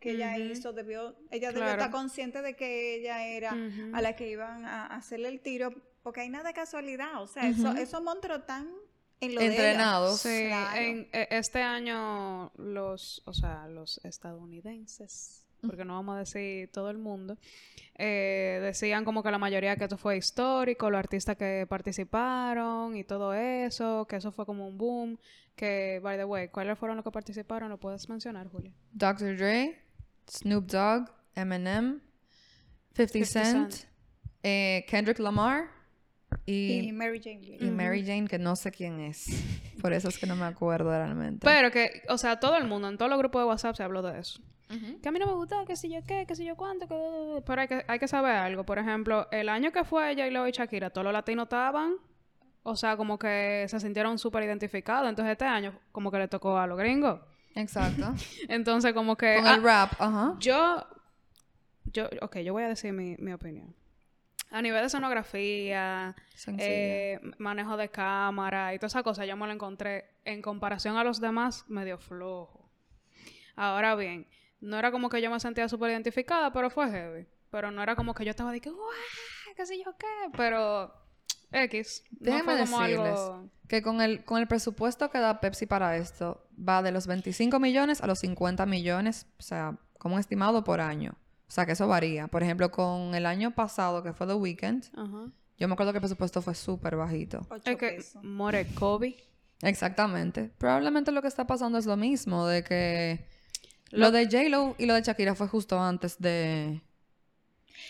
que 0.00 0.12
ella 0.12 0.38
hizo, 0.38 0.72
debió, 0.72 1.16
ella 1.30 1.48
debió 1.48 1.62
Claro. 1.64 1.72
estar 1.72 1.90
consciente 1.90 2.40
de 2.42 2.54
que 2.56 2.94
ella 2.96 3.26
era 3.26 3.56
a 3.92 4.00
la 4.02 4.14
que 4.16 4.28
iban 4.30 4.64
a 4.64 4.86
hacerle 4.86 5.28
el 5.28 5.40
tiro, 5.40 5.70
porque 6.02 6.20
hay 6.20 6.28
nada 6.28 6.48
de 6.48 6.54
casualidad, 6.54 7.20
o 7.22 7.26
sea, 7.26 7.48
eso, 7.48 7.72
esos 7.72 8.02
monstruos 8.02 8.46
tan 8.46 8.70
en 9.20 9.34
lo 9.34 9.40
de 9.40 9.46
ella. 9.46 9.54
Entrenados. 9.56 10.20
Sí, 10.20 10.44
Claro. 10.46 10.80
en, 10.80 11.08
e- 11.12 11.28
este 11.30 11.62
año 11.62 12.52
los, 12.56 13.22
o 13.24 13.32
sea, 13.32 13.66
los 13.68 13.98
estadounidenses, 14.04 15.45
porque 15.66 15.84
no 15.84 15.94
vamos 15.94 16.16
a 16.16 16.18
decir 16.20 16.70
todo 16.72 16.90
el 16.90 16.98
mundo, 16.98 17.36
eh, 17.98 18.58
decían 18.62 19.04
como 19.04 19.22
que 19.22 19.30
la 19.30 19.38
mayoría 19.38 19.76
que 19.76 19.84
esto 19.84 19.96
fue 19.96 20.16
histórico, 20.16 20.90
los 20.90 20.98
artistas 20.98 21.36
que 21.36 21.66
participaron 21.68 22.96
y 22.96 23.04
todo 23.04 23.34
eso, 23.34 24.06
que 24.08 24.16
eso 24.16 24.32
fue 24.32 24.44
como 24.46 24.66
un 24.68 24.76
boom, 24.78 25.18
que, 25.54 26.00
by 26.02 26.18
the 26.18 26.24
way, 26.24 26.48
¿cuáles 26.48 26.78
fueron 26.78 26.96
los 26.96 27.04
que 27.04 27.10
participaron? 27.10 27.68
¿Lo 27.70 27.78
puedes 27.78 28.08
mencionar, 28.08 28.48
Julia? 28.48 28.72
Dr. 28.92 29.36
Dre, 29.36 29.80
Snoop 30.30 30.66
Dogg, 30.66 31.10
Eminem, 31.34 32.00
50, 32.94 33.12
50 33.12 33.26
Cent, 33.26 33.72
Cent. 33.72 33.90
eh, 34.42 34.84
Kendrick 34.88 35.18
Lamar 35.18 35.70
Y 36.44 36.88
y, 36.88 36.92
Mary 36.92 37.20
Jane 37.22 37.56
y 37.60 37.70
Mary 37.70 38.04
Jane, 38.04 38.26
que 38.28 38.38
no 38.38 38.56
sé 38.56 38.70
quién 38.70 39.00
es. 39.00 39.26
Por 39.80 39.92
eso 39.92 40.08
es 40.08 40.18
que 40.18 40.26
no 40.26 40.36
me 40.36 40.44
acuerdo 40.44 40.90
realmente. 40.90 41.40
Pero 41.44 41.70
que, 41.70 42.02
o 42.08 42.18
sea, 42.18 42.38
todo 42.40 42.56
el 42.56 42.64
mundo, 42.66 42.88
en 42.88 42.96
todos 42.98 43.10
los 43.10 43.18
grupos 43.18 43.42
de 43.42 43.46
WhatsApp 43.46 43.76
se 43.76 43.82
habló 43.82 44.02
de 44.02 44.18
eso. 44.20 44.40
Que 44.68 45.08
a 45.08 45.12
mí 45.12 45.18
no 45.18 45.26
me 45.26 45.32
gustó, 45.32 45.64
que 45.64 45.76
si 45.76 45.88
yo 45.88 46.00
qué, 46.04 46.26
que 46.26 46.34
si 46.34 46.44
yo 46.44 46.56
cuánto, 46.56 46.88
que... 46.88 47.42
Pero 47.46 47.60
hay 47.60 47.68
que, 47.68 47.84
hay 47.86 47.98
que 47.98 48.08
saber 48.08 48.32
algo. 48.32 48.64
Por 48.64 48.78
ejemplo, 48.78 49.28
el 49.30 49.48
año 49.48 49.70
que 49.70 49.84
fue 49.84 50.14
J-Lo 50.14 50.48
y 50.48 50.52
Shakira, 50.52 50.90
todos 50.90 51.04
los 51.04 51.12
latinos 51.12 51.44
estaban... 51.44 51.94
O 52.64 52.74
sea, 52.74 52.96
como 52.96 53.16
que 53.16 53.64
se 53.68 53.78
sintieron 53.78 54.18
súper 54.18 54.42
identificados. 54.42 55.08
Entonces 55.08 55.32
este 55.32 55.44
año 55.44 55.78
como 55.92 56.10
que 56.10 56.18
le 56.18 56.26
tocó 56.26 56.58
a 56.58 56.66
los 56.66 56.76
gringos. 56.76 57.20
Exacto. 57.54 58.12
Entonces 58.48 58.92
como 58.92 59.16
que... 59.16 59.36
Con 59.36 59.46
ah, 59.46 59.54
el 59.54 59.62
rap, 59.62 59.92
ajá. 60.00 60.34
yo... 60.40 60.84
Yo... 61.84 62.08
Ok, 62.22 62.38
yo 62.38 62.52
voy 62.52 62.64
a 62.64 62.68
decir 62.68 62.92
mi, 62.92 63.16
mi 63.18 63.32
opinión. 63.32 63.72
A 64.50 64.62
nivel 64.62 64.82
de 64.82 64.88
sonografía, 64.88 66.14
eh, 66.58 67.20
manejo 67.38 67.76
de 67.76 67.88
cámara 67.88 68.74
y 68.74 68.78
todas 68.78 68.92
esas 68.92 69.02
cosas, 69.02 69.26
yo 69.26 69.36
me 69.36 69.46
lo 69.46 69.52
encontré 69.52 70.08
en 70.24 70.40
comparación 70.40 70.96
a 70.96 71.04
los 71.04 71.20
demás 71.20 71.64
medio 71.68 71.98
flojo. 71.98 72.70
Ahora 73.56 73.96
bien, 73.96 74.26
no 74.60 74.78
era 74.78 74.90
como 74.90 75.08
que 75.08 75.20
yo 75.22 75.30
me 75.30 75.40
sentía 75.40 75.68
súper 75.68 75.90
identificada, 75.90 76.52
pero 76.52 76.70
fue 76.70 76.90
heavy. 76.90 77.26
Pero 77.50 77.70
no 77.70 77.82
era 77.82 77.94
como 77.96 78.14
que 78.14 78.24
yo 78.24 78.30
estaba 78.30 78.52
de 78.52 78.60
que, 78.60 78.70
¡guau! 78.70 78.88
¿Qué 79.56 79.64
sé 79.66 79.78
yo 79.78 79.94
qué? 79.98 80.06
Pero, 80.36 80.92
X. 81.52 82.04
No 82.10 82.18
Déjenme 82.20 82.58
como 82.66 82.80
decirles 82.80 83.18
algo. 83.18 83.50
que 83.68 83.82
con 83.82 84.00
el, 84.00 84.24
con 84.24 84.38
el 84.40 84.46
presupuesto 84.48 85.10
que 85.10 85.18
da 85.18 85.40
Pepsi 85.40 85.66
para 85.66 85.96
esto, 85.96 86.46
va 86.56 86.82
de 86.82 86.90
los 86.92 87.06
25 87.06 87.58
millones 87.60 88.02
a 88.02 88.06
los 88.06 88.18
50 88.18 88.66
millones, 88.66 89.26
o 89.38 89.42
sea, 89.42 89.78
como 89.98 90.16
un 90.16 90.20
estimado 90.20 90.64
por 90.64 90.80
año. 90.80 91.14
O 91.48 91.50
sea, 91.50 91.64
que 91.64 91.72
eso 91.72 91.86
varía. 91.86 92.26
Por 92.26 92.42
ejemplo, 92.42 92.70
con 92.72 93.14
el 93.14 93.24
año 93.24 93.54
pasado, 93.54 94.02
que 94.02 94.12
fue 94.12 94.26
The 94.26 94.34
Weeknd, 94.34 94.84
yo 95.56 95.68
me 95.68 95.74
acuerdo 95.74 95.92
que 95.92 95.98
el 95.98 96.02
presupuesto 96.02 96.42
fue 96.42 96.54
súper 96.56 96.96
bajito. 96.96 97.46
Ocho 97.48 97.70
Es 97.70 97.76
que, 97.78 97.88
pesos. 97.92 98.22
more 98.24 98.66
Kobe. 98.74 99.16
Exactamente. 99.62 100.50
Probablemente 100.58 101.12
lo 101.12 101.22
que 101.22 101.28
está 101.28 101.46
pasando 101.46 101.78
es 101.78 101.86
lo 101.86 101.96
mismo, 101.96 102.46
de 102.46 102.62
que 102.64 103.26
lo 103.96 104.10
de 104.10 104.24
J-Lo 104.26 104.74
y 104.78 104.86
lo 104.86 104.94
de 104.94 105.02
Shakira 105.02 105.34
fue 105.34 105.48
justo 105.48 105.80
antes 105.80 106.18
de... 106.18 106.80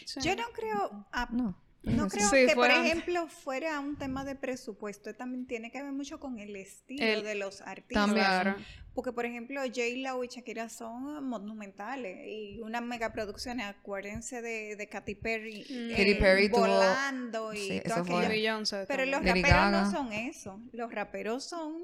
Sí. 0.04 0.20
Yo 0.20 0.34
no 0.36 0.44
creo, 0.52 1.06
ah, 1.12 1.28
No. 1.32 1.56
no 1.82 2.08
creo 2.08 2.28
Sí, 2.28 2.46
que, 2.46 2.54
por 2.54 2.70
ejemplo, 2.70 3.26
fuera 3.28 3.78
un 3.80 3.96
tema 3.96 4.24
de 4.24 4.34
presupuesto. 4.34 5.14
También 5.14 5.46
tiene 5.46 5.70
que 5.70 5.82
ver 5.82 5.92
mucho 5.92 6.18
con 6.20 6.38
el 6.38 6.54
estilo 6.56 7.04
El- 7.04 7.22
de 7.24 7.34
los 7.34 7.60
artistas. 7.60 8.06
También. 8.06 8.24
Claro. 8.26 8.56
Porque, 8.94 9.12
por 9.12 9.26
ejemplo, 9.26 9.60
J-Lo 9.62 10.24
y 10.24 10.28
Shakira 10.28 10.68
son 10.70 11.22
monumentales 11.24 12.16
y 12.26 12.60
una 12.62 12.80
megaproducción. 12.80 13.60
Acuérdense 13.60 14.40
de, 14.42 14.74
de 14.76 14.88
Katy 14.88 15.14
Perry. 15.16 15.66
Mm. 15.68 15.90
eh, 15.90 15.94
Katy 15.96 16.14
Perry 16.14 16.48
tuvo- 16.48 16.60
volando 16.60 17.52
y 17.52 17.58
Sí, 17.58 17.80
todo 17.84 18.00
aquello. 18.00 18.28
Beyoncé 18.28 18.84
Pero 18.88 19.04
los 19.04 19.22
Lady 19.22 19.42
raperos 19.42 19.50
Gaga. 19.50 19.82
no 19.82 19.90
son 19.90 20.12
eso. 20.12 20.60
Los 20.72 20.92
raperos 20.92 21.44
son. 21.44 21.74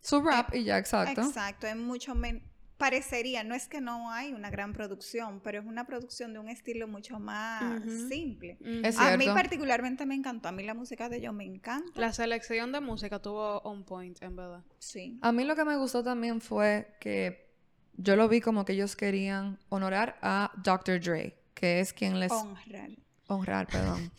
Su 0.00 0.20
rap 0.22 0.54
y 0.54 0.64
ya, 0.64 0.78
exacto. 0.78 1.20
Exacto, 1.22 1.66
es 1.66 1.76
mucho 1.76 2.14
menos. 2.14 2.42
Parecería, 2.78 3.42
no 3.42 3.54
es 3.54 3.68
que 3.68 3.80
no 3.80 4.10
hay 4.10 4.34
una 4.34 4.50
gran 4.50 4.74
producción, 4.74 5.40
pero 5.42 5.60
es 5.60 5.66
una 5.66 5.86
producción 5.86 6.34
de 6.34 6.40
un 6.40 6.50
estilo 6.50 6.86
mucho 6.86 7.18
más 7.18 7.82
simple. 8.08 8.58
Es 8.82 8.98
A 8.98 9.16
mí 9.16 9.26
particularmente 9.26 10.04
me 10.04 10.14
encantó. 10.14 10.48
A 10.48 10.52
mí 10.52 10.62
la 10.62 10.74
música 10.74 11.08
de 11.08 11.16
ellos 11.16 11.32
me 11.32 11.44
encanta. 11.44 11.98
La 11.98 12.12
selección 12.12 12.72
de 12.72 12.80
música 12.80 13.18
tuvo 13.20 13.60
on 13.60 13.84
point, 13.84 14.20
en 14.22 14.36
verdad. 14.36 14.62
Sí. 14.78 15.18
A 15.22 15.32
mí 15.32 15.44
lo 15.44 15.56
que 15.56 15.64
me 15.64 15.76
gustó 15.76 16.04
también 16.04 16.42
fue 16.42 16.96
que 17.00 17.46
yo 17.94 18.14
lo 18.14 18.28
vi 18.28 18.42
como 18.42 18.66
que 18.66 18.74
ellos 18.74 18.94
querían 18.94 19.58
honorar 19.70 20.18
a 20.20 20.52
Dr. 20.62 21.00
Dre, 21.00 21.38
que 21.54 21.80
es 21.80 21.94
quien 21.94 22.20
les... 22.20 22.30
Honrar. 22.30 22.90
Honrar, 23.28 23.66
perdón. 23.68 24.12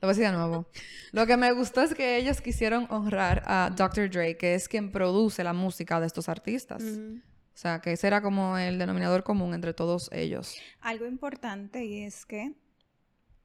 Lo 0.00 0.08
voy 0.08 0.10
a 0.10 0.18
decir 0.18 0.24
de 0.24 0.32
nuevo. 0.32 0.66
Lo 1.12 1.26
que 1.26 1.36
me 1.36 1.52
gustó 1.52 1.82
es 1.82 1.94
que 1.94 2.16
ellos 2.16 2.40
quisieron 2.40 2.86
honrar 2.90 3.44
a 3.46 3.70
Dr. 3.74 4.10
Dre, 4.10 4.36
que 4.36 4.54
es 4.54 4.68
quien 4.68 4.90
produce 4.90 5.44
la 5.44 5.52
música 5.52 6.00
de 6.00 6.06
estos 6.06 6.28
artistas. 6.28 6.82
Ujú. 6.82 7.20
O 7.54 7.56
sea, 7.56 7.80
que 7.80 7.92
ese 7.92 8.08
era 8.08 8.20
como 8.20 8.58
el 8.58 8.78
denominador 8.78 9.22
común 9.22 9.54
entre 9.54 9.72
todos 9.74 10.10
ellos. 10.12 10.56
Algo 10.80 11.06
importante 11.06 11.84
y 11.84 12.02
es 12.02 12.26
que 12.26 12.52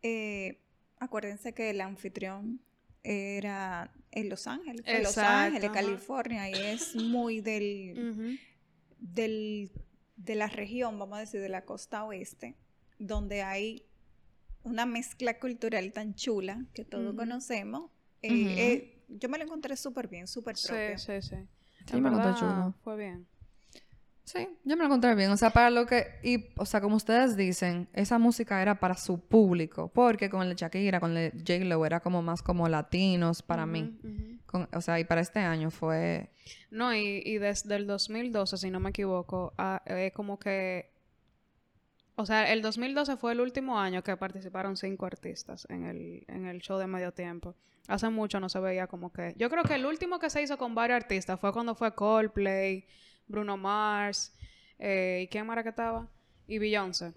eh, 0.02 0.60
acuérdense 1.00 1.54
que 1.54 1.70
el 1.70 1.82
anfitrión 1.82 2.60
era 3.04 3.92
en 4.12 4.30
Los 4.30 4.48
Ángeles, 4.48 4.84
fue 4.84 5.04
Los 5.04 5.18
Ángeles. 5.18 5.70
California, 5.72 6.50
y 6.50 6.54
es 6.54 6.96
muy 6.96 7.42
del, 7.42 8.40
del, 9.00 9.72
de 10.18 10.36
la 10.36 10.48
región, 10.48 10.98
vamos 10.98 11.18
a 11.18 11.22
decir, 11.22 11.40
de 11.40 11.50
la 11.50 11.64
costa 11.66 12.04
oeste, 12.04 12.56
donde 12.98 13.44
hay 13.44 13.86
una 14.64 14.86
mezcla 14.86 15.40
cultural 15.40 15.94
tan 15.94 16.16
chula 16.16 16.66
que 16.74 16.84
todos 16.84 17.16
conocemos. 17.16 17.92
Eh, 18.22 18.30
eh, 18.58 19.04
yo 19.08 19.30
me 19.30 19.38
lo 19.38 19.46
encontré 19.46 19.78
súper 19.78 20.08
bien, 20.08 20.28
súper 20.28 20.58
Sí, 20.58 20.68
propio. 20.68 20.98
sí, 20.98 21.22
sí. 21.22 21.36
Sí, 21.86 21.96
En 21.98 22.04
me 22.04 22.10
chulo. 22.36 22.76
Fue 22.84 22.98
bien. 22.98 23.26
Sí, 24.32 24.48
yo 24.64 24.78
me 24.78 24.84
lo 24.84 24.86
encontré 24.86 25.16
bien. 25.16 25.32
O 25.32 25.38
sea, 25.38 25.50
para 25.50 25.72
lo 25.72 25.88
que... 25.88 26.06
Y, 26.22 26.46
o 26.56 26.64
sea, 26.68 26.82
como 26.82 26.98
ustedes 26.98 27.36
dicen, 27.36 27.90
esa 27.94 28.20
música 28.20 28.62
era 28.62 28.80
para 28.80 28.96
su 28.96 29.20
público. 29.20 29.92
Porque 29.92 30.30
con 30.30 30.44
el 30.44 30.50
de 30.50 30.56
Shakira, 30.56 31.00
con 31.00 31.18
el 31.18 31.32
de 31.32 31.40
J-Lo, 31.40 31.84
era 31.84 32.00
como 32.00 32.22
más 32.22 32.44
como 32.44 32.70
latinos 32.70 33.42
para 33.42 33.66
mí. 33.66 33.98
Ujú. 34.04 34.38
Con- 34.46 34.70
o 34.72 34.82
sea, 34.82 35.00
y 35.00 35.04
para 35.04 35.22
este 35.22 35.40
año 35.40 35.72
fue... 35.72 36.30
No, 36.70 36.94
y, 36.94 37.24
y 37.26 37.40
desde 37.40 37.76
el 37.76 37.88
2012, 37.88 38.58
si 38.58 38.70
no 38.70 38.80
me 38.80 38.92
equivoco, 38.92 39.56
ah, 39.58 39.82
es 39.88 40.14
como 40.14 40.38
que... 40.38 40.92
O 42.14 42.28
sea, 42.28 42.52
el 42.54 42.62
2012 42.62 43.18
fue 43.18 43.32
el 43.32 43.40
último 43.40 43.80
año 43.80 44.04
que 44.04 44.16
participaron 44.16 44.78
cinco 44.78 45.08
artistas 45.08 45.66
en 45.72 45.86
el, 45.86 46.24
en 46.28 46.46
el 46.46 46.60
show 46.60 46.78
de 46.78 46.86
medio 46.86 47.14
tiempo. 47.14 47.56
Hace 47.88 48.10
mucho 48.10 48.40
no 48.40 48.48
se 48.48 48.60
veía 48.60 48.86
como 48.86 49.12
que... 49.12 49.34
Yo 49.38 49.50
creo 49.50 49.64
que 49.64 49.74
el 49.74 49.88
último 49.88 50.20
que 50.20 50.30
se 50.30 50.44
hizo 50.44 50.56
con 50.60 50.76
varios 50.76 50.98
artistas 50.98 51.40
fue 51.40 51.52
cuando 51.52 51.74
fue 51.74 51.96
Coldplay, 51.96 52.86
Bruno 53.30 53.56
Mars, 53.56 54.34
eh, 54.78 55.22
¿y 55.24 55.28
quién 55.28 55.50
era 55.50 55.64
que 55.64 55.70
estaba? 55.70 56.08
Y 56.48 56.58
Beyoncé. 56.58 57.14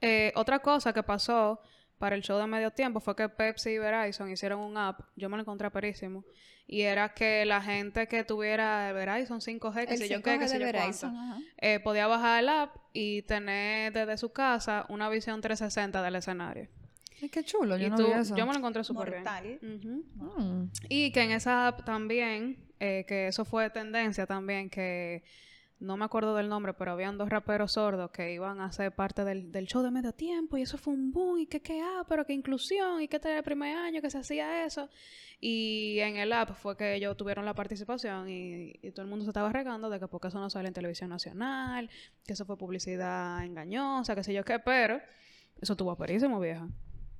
Eh, 0.00 0.32
otra 0.34 0.58
cosa 0.58 0.92
que 0.92 1.02
pasó 1.02 1.60
para 1.98 2.16
el 2.16 2.22
show 2.22 2.38
de 2.38 2.46
medio 2.46 2.70
tiempo 2.72 2.98
fue 2.98 3.14
que 3.14 3.28
Pepsi 3.28 3.70
y 3.70 3.78
Verizon 3.78 4.30
hicieron 4.30 4.58
un 4.58 4.76
app, 4.76 5.02
yo 5.14 5.28
me 5.28 5.36
lo 5.36 5.42
encontré 5.42 5.70
perísimo, 5.70 6.24
y 6.66 6.82
era 6.82 7.14
que 7.14 7.44
la 7.44 7.62
gente 7.62 8.08
que 8.08 8.24
tuviera 8.24 8.92
Verizon 8.92 9.40
5G, 9.40 9.86
que 9.86 9.96
sé 9.96 10.08
yo 10.08 10.18
5G 10.18 10.22
qué, 10.22 10.38
que 10.40 10.48
sé 10.48 10.58
yo 10.58 10.66
Verizon, 10.66 11.14
cuánto, 11.14 11.46
eh, 11.58 11.80
podía 11.80 12.06
bajar 12.08 12.42
el 12.42 12.48
app 12.48 12.76
y 12.92 13.22
tener 13.22 13.92
desde 13.92 14.16
su 14.18 14.32
casa 14.32 14.86
una 14.88 15.08
visión 15.08 15.40
360 15.40 16.02
del 16.02 16.16
escenario. 16.16 16.68
Ay, 17.22 17.28
qué 17.28 17.44
chulo, 17.44 17.76
yo 17.76 17.86
y 17.86 17.90
no 17.90 17.96
tú, 17.96 18.06
vi 18.06 18.12
eso. 18.12 18.34
yo 18.34 18.44
me 18.44 18.52
lo 18.52 18.58
encontré 18.58 18.82
súper 18.82 19.22
bien. 19.22 19.60
Mm. 19.62 20.70
Y 20.88 21.12
que 21.12 21.22
en 21.22 21.30
esa 21.30 21.68
app 21.68 21.84
también, 21.84 22.58
eh, 22.80 23.04
que 23.06 23.28
eso 23.28 23.44
fue 23.44 23.70
tendencia 23.70 24.26
también, 24.26 24.68
que 24.68 25.22
no 25.78 25.96
me 25.96 26.04
acuerdo 26.04 26.34
del 26.34 26.48
nombre, 26.48 26.74
pero 26.74 26.90
habían 26.92 27.18
dos 27.18 27.28
raperos 27.28 27.72
sordos 27.72 28.10
que 28.10 28.32
iban 28.32 28.60
a 28.60 28.72
ser 28.72 28.92
parte 28.92 29.24
del, 29.24 29.52
del 29.52 29.66
show 29.66 29.82
de 29.82 29.92
medio 29.92 30.12
tiempo 30.12 30.56
y 30.56 30.62
eso 30.62 30.78
fue 30.78 30.94
un 30.94 31.12
boom 31.12 31.38
y 31.38 31.46
que 31.46 31.60
qué 31.60 31.80
ah, 31.80 32.04
pero 32.08 32.24
qué 32.24 32.32
inclusión 32.32 33.00
y 33.00 33.06
que 33.06 33.16
este 33.16 33.28
era 33.28 33.38
el 33.38 33.44
primer 33.44 33.76
año 33.76 34.00
que 34.00 34.10
se 34.10 34.18
hacía 34.18 34.64
eso. 34.64 34.88
Y 35.40 36.00
en 36.00 36.16
el 36.16 36.32
app 36.32 36.56
fue 36.56 36.76
que 36.76 36.94
ellos 36.94 37.16
tuvieron 37.16 37.44
la 37.44 37.54
participación 37.54 38.28
y, 38.28 38.74
y 38.82 38.90
todo 38.90 39.02
el 39.02 39.08
mundo 39.10 39.24
se 39.24 39.30
estaba 39.30 39.52
regando 39.52 39.90
de 39.90 40.00
que 40.00 40.08
porque 40.08 40.26
eso 40.28 40.40
no 40.40 40.50
sale 40.50 40.66
en 40.66 40.74
televisión 40.74 41.10
nacional, 41.10 41.88
que 42.24 42.32
eso 42.32 42.44
fue 42.44 42.56
publicidad 42.56 43.44
engañosa, 43.44 44.16
que 44.16 44.24
sé 44.24 44.32
yo 44.32 44.44
qué, 44.44 44.58
pero 44.58 45.00
eso 45.60 45.76
tuvo 45.76 45.92
aperísimo, 45.92 46.40
vieja. 46.40 46.68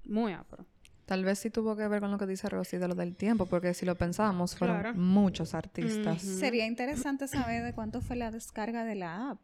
Muy 0.04 0.32
apro. 0.32 0.66
Tal 1.06 1.24
vez 1.24 1.38
sí 1.40 1.50
tuvo 1.50 1.76
que 1.76 1.86
ver 1.88 2.00
con 2.00 2.10
lo 2.10 2.18
que 2.18 2.26
dice 2.26 2.48
Rosy 2.48 2.78
de 2.78 2.88
lo 2.88 2.94
del 2.94 3.16
tiempo, 3.16 3.46
porque 3.46 3.74
si 3.74 3.84
lo 3.84 3.96
pensamos, 3.96 4.56
fueron 4.56 4.80
Claro. 4.80 4.98
muchos 4.98 5.54
artistas. 5.54 6.22
Sería 6.22 6.66
interesante 6.66 7.28
saber 7.28 7.64
de 7.64 7.72
cuánto 7.74 8.00
fue 8.00 8.16
la 8.16 8.30
descarga 8.30 8.84
de 8.84 8.94
la 8.94 9.30
app. 9.30 9.40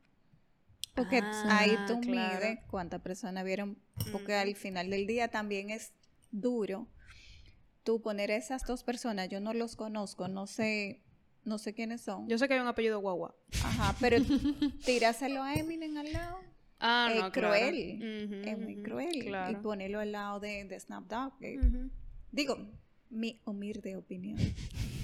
Porque 0.94 1.20
Ah, 1.22 1.58
ahí 1.60 1.76
tú 1.86 2.00
claro. 2.00 2.40
mides 2.40 2.58
cuántas 2.70 3.00
personas 3.02 3.44
vieron. 3.44 3.78
Porque 4.12 4.34
al 4.34 4.54
final 4.56 4.90
del 4.90 5.06
día 5.06 5.28
también 5.28 5.70
es 5.70 5.92
duro 6.30 6.88
tú 7.84 8.00
poner 8.02 8.30
esas 8.30 8.64
dos 8.64 8.82
personas. 8.82 9.28
Yo 9.28 9.40
no 9.40 9.52
los 9.54 9.76
conozco, 9.76 10.28
no 10.28 10.46
sé, 10.46 11.02
no 11.44 11.58
sé 11.58 11.74
quiénes 11.74 12.00
son. 12.02 12.28
Yo 12.28 12.36
sé 12.38 12.48
que 12.48 12.54
hay 12.54 12.60
un 12.60 12.66
apellido 12.66 13.00
guagua. 13.00 13.34
Ajá, 13.64 13.94
pero 14.00 14.16
tíraselo 14.84 15.42
a 15.42 15.54
Eminem 15.54 15.96
al 15.96 16.12
lado. 16.12 16.38
Ah, 16.80 17.30
claro. 17.32 17.32
cruel. 17.32 18.42
Es 18.46 18.58
muy 18.58 18.82
cruel. 18.82 19.34
Y 19.50 19.56
ponerlo 19.56 20.00
al 20.00 20.12
lado 20.12 20.40
de, 20.40 20.64
de 20.64 20.78
Snap 20.80 21.04
Dogg. 21.04 21.32
eh. 21.40 21.58
Digo, 22.30 22.56
mi 23.10 23.40
humilde 23.44 23.96
opinión. 23.96 24.38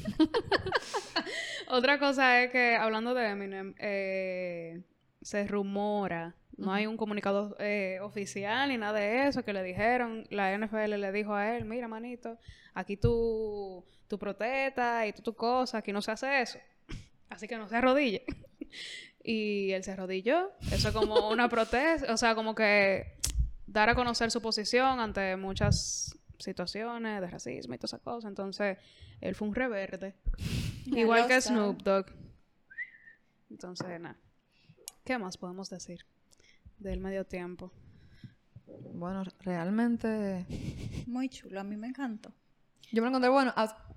Otra 1.68 1.98
cosa 1.98 2.42
es 2.42 2.50
que, 2.50 2.76
hablando 2.76 3.14
de 3.14 3.28
Eminem, 3.28 3.74
eh, 3.78 4.82
se 5.22 5.46
rumora, 5.46 6.36
no 6.56 6.72
hay 6.72 6.86
un 6.86 6.96
comunicado 6.96 7.56
eh, 7.58 7.98
oficial 8.02 8.68
ni 8.68 8.76
nada 8.76 8.98
de 8.98 9.26
eso, 9.26 9.44
que 9.44 9.52
le 9.52 9.62
dijeron, 9.62 10.26
la 10.30 10.56
NFL 10.56 11.00
le 11.00 11.12
dijo 11.12 11.34
a 11.34 11.56
él, 11.56 11.64
mira, 11.64 11.88
manito, 11.88 12.38
aquí 12.74 12.96
tú, 12.96 13.84
tu 14.06 14.16
y 14.16 15.12
tú 15.12 15.22
tu 15.22 15.34
cosa, 15.34 15.78
aquí 15.78 15.92
no 15.92 16.02
se 16.02 16.10
hace 16.12 16.42
eso. 16.42 16.58
Así 17.30 17.48
que 17.48 17.56
no 17.56 17.68
se 17.68 17.76
arrodille. 17.76 18.24
Y 19.24 19.72
él 19.72 19.82
se 19.82 19.92
arrodilló. 19.92 20.52
Eso 20.70 20.88
es 20.88 20.94
como 20.94 21.30
una 21.30 21.48
protesta, 21.48 22.12
o 22.12 22.16
sea, 22.16 22.34
como 22.34 22.54
que 22.54 23.16
dar 23.66 23.88
a 23.88 23.94
conocer 23.94 24.30
su 24.30 24.40
posición 24.42 25.00
ante 25.00 25.36
muchas 25.36 26.16
situaciones 26.38 27.20
de 27.20 27.26
racismo 27.26 27.74
y 27.74 27.78
todas 27.78 27.94
esas 27.94 28.02
cosas. 28.02 28.28
Entonces, 28.28 28.78
él 29.20 29.34
fue 29.34 29.48
un 29.48 29.54
reverde. 29.54 30.14
Igual 30.86 31.26
que. 31.26 31.40
Snoop 31.40 31.82
Dogg. 31.82 32.06
Entonces, 33.50 33.98
nada. 33.98 34.18
¿Qué 35.04 35.18
más 35.18 35.38
podemos 35.38 35.70
decir 35.70 36.04
del 36.78 37.00
medio 37.00 37.24
tiempo? 37.24 37.72
Bueno, 38.92 39.22
realmente 39.40 40.46
Muy 41.06 41.28
chulo, 41.28 41.60
a 41.60 41.64
mí 41.64 41.76
me 41.76 41.88
encantó. 41.88 42.32
Yo 42.92 43.02
me 43.02 43.06
lo 43.06 43.08
encontré 43.08 43.30
bueno. 43.30 43.52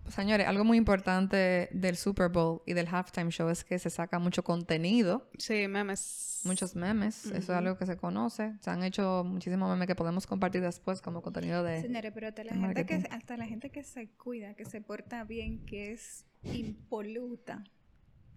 Señores, 0.10 0.48
algo 0.48 0.64
muy 0.64 0.78
importante 0.78 1.70
del 1.72 1.96
Super 1.98 2.30
Bowl 2.30 2.62
y 2.66 2.74
del 2.74 2.88
halftime 2.88 3.32
show 3.32 3.50
es 3.50 3.64
que 3.64 3.80
se 3.80 3.90
saca 3.90 4.20
mucho 4.20 4.44
contenido, 4.44 5.30
Sí, 5.38 5.68
memes. 5.68 6.42
muchos 6.46 6.76
memes. 6.76 7.26
Eso 7.26 7.36
es 7.38 7.50
algo 7.50 7.78
que 7.78 7.86
se 7.86 7.98
conoce. 7.98 8.54
Se 8.62 8.70
han 8.70 8.84
hecho 8.84 9.24
muchísimos 9.26 9.70
memes 9.70 9.88
que 9.88 9.96
podemos 9.96 10.28
compartir 10.28 10.62
después 10.62 11.02
como 11.02 11.22
contenido 11.22 11.64
de. 11.64 11.82
Señores, 11.82 12.12
pero 12.14 12.28
hasta 12.28 12.44
la, 12.44 12.54
gente 12.54 12.86
que, 12.86 13.08
hasta 13.10 13.38
la 13.38 13.46
gente 13.46 13.70
que 13.70 13.84
se 13.84 14.10
cuida, 14.12 14.54
que 14.54 14.66
se 14.66 14.82
porta 14.82 15.24
bien, 15.24 15.66
que 15.66 15.92
es 15.92 16.26
impoluta, 16.44 17.64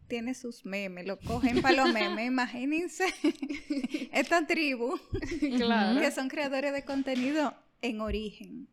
tiene 0.08 0.34
sus 0.34 0.66
memes, 0.66 1.06
lo 1.06 1.18
cogen 1.20 1.62
para 1.62 1.84
los 1.84 1.92
memes. 1.92 2.26
Imagínense 2.26 3.04
esta 4.12 4.46
tribu 4.46 4.98
claro. 5.56 6.00
que 6.00 6.10
son 6.10 6.28
creadores 6.28 6.72
de 6.72 6.84
contenido 6.84 7.54
en 7.82 8.00
origen. 8.00 8.68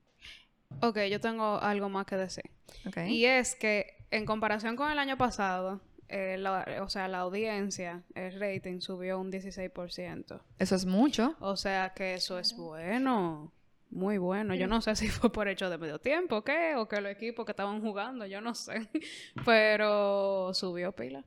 Ok, 0.81 0.99
yo 1.09 1.19
tengo 1.19 1.59
algo 1.59 1.89
más 1.89 2.05
que 2.05 2.15
decir. 2.17 2.43
Ok. 2.85 2.97
Y 3.07 3.25
es 3.25 3.55
que 3.55 3.97
en 4.11 4.25
comparación 4.25 4.75
con 4.75 4.91
el 4.91 4.99
año 4.99 5.17
pasado, 5.17 5.81
eh, 6.09 6.37
la- 6.37 6.79
o 6.83 6.89
sea, 6.89 7.07
la 7.07 7.19
audiencia, 7.19 8.03
el 8.15 8.39
rating 8.39 8.79
subió 8.79 9.19
un 9.19 9.31
16%. 9.31 10.41
Eso 10.59 10.75
es 10.75 10.85
mucho. 10.85 11.35
O 11.39 11.57
sea 11.57 11.93
que 11.95 12.13
eso 12.13 12.37
es 12.39 12.55
bueno. 12.55 13.51
Muy 13.89 14.17
bueno. 14.17 14.53
Yo 14.53 14.67
no 14.67 14.81
sé 14.81 14.95
si 14.97 15.07
fue 15.07 15.31
por 15.31 15.47
hecho 15.47 15.69
de 15.69 15.77
medio 15.77 15.99
tiempo, 15.99 16.43
¿qué? 16.43 16.75
O 16.75 16.87
que 16.87 16.99
los 17.01 17.11
equipos 17.11 17.45
que 17.45 17.53
estaban 17.53 17.81
jugando, 17.81 18.25
yo 18.25 18.41
no 18.41 18.53
sé. 18.53 18.89
Pero 19.45 20.53
subió 20.53 20.91
pila. 20.91 21.23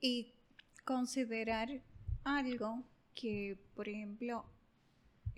Y 0.00 0.32
considerar 0.84 1.68
algo 2.24 2.82
que, 3.14 3.58
por 3.74 3.88
ejemplo, 3.88 4.44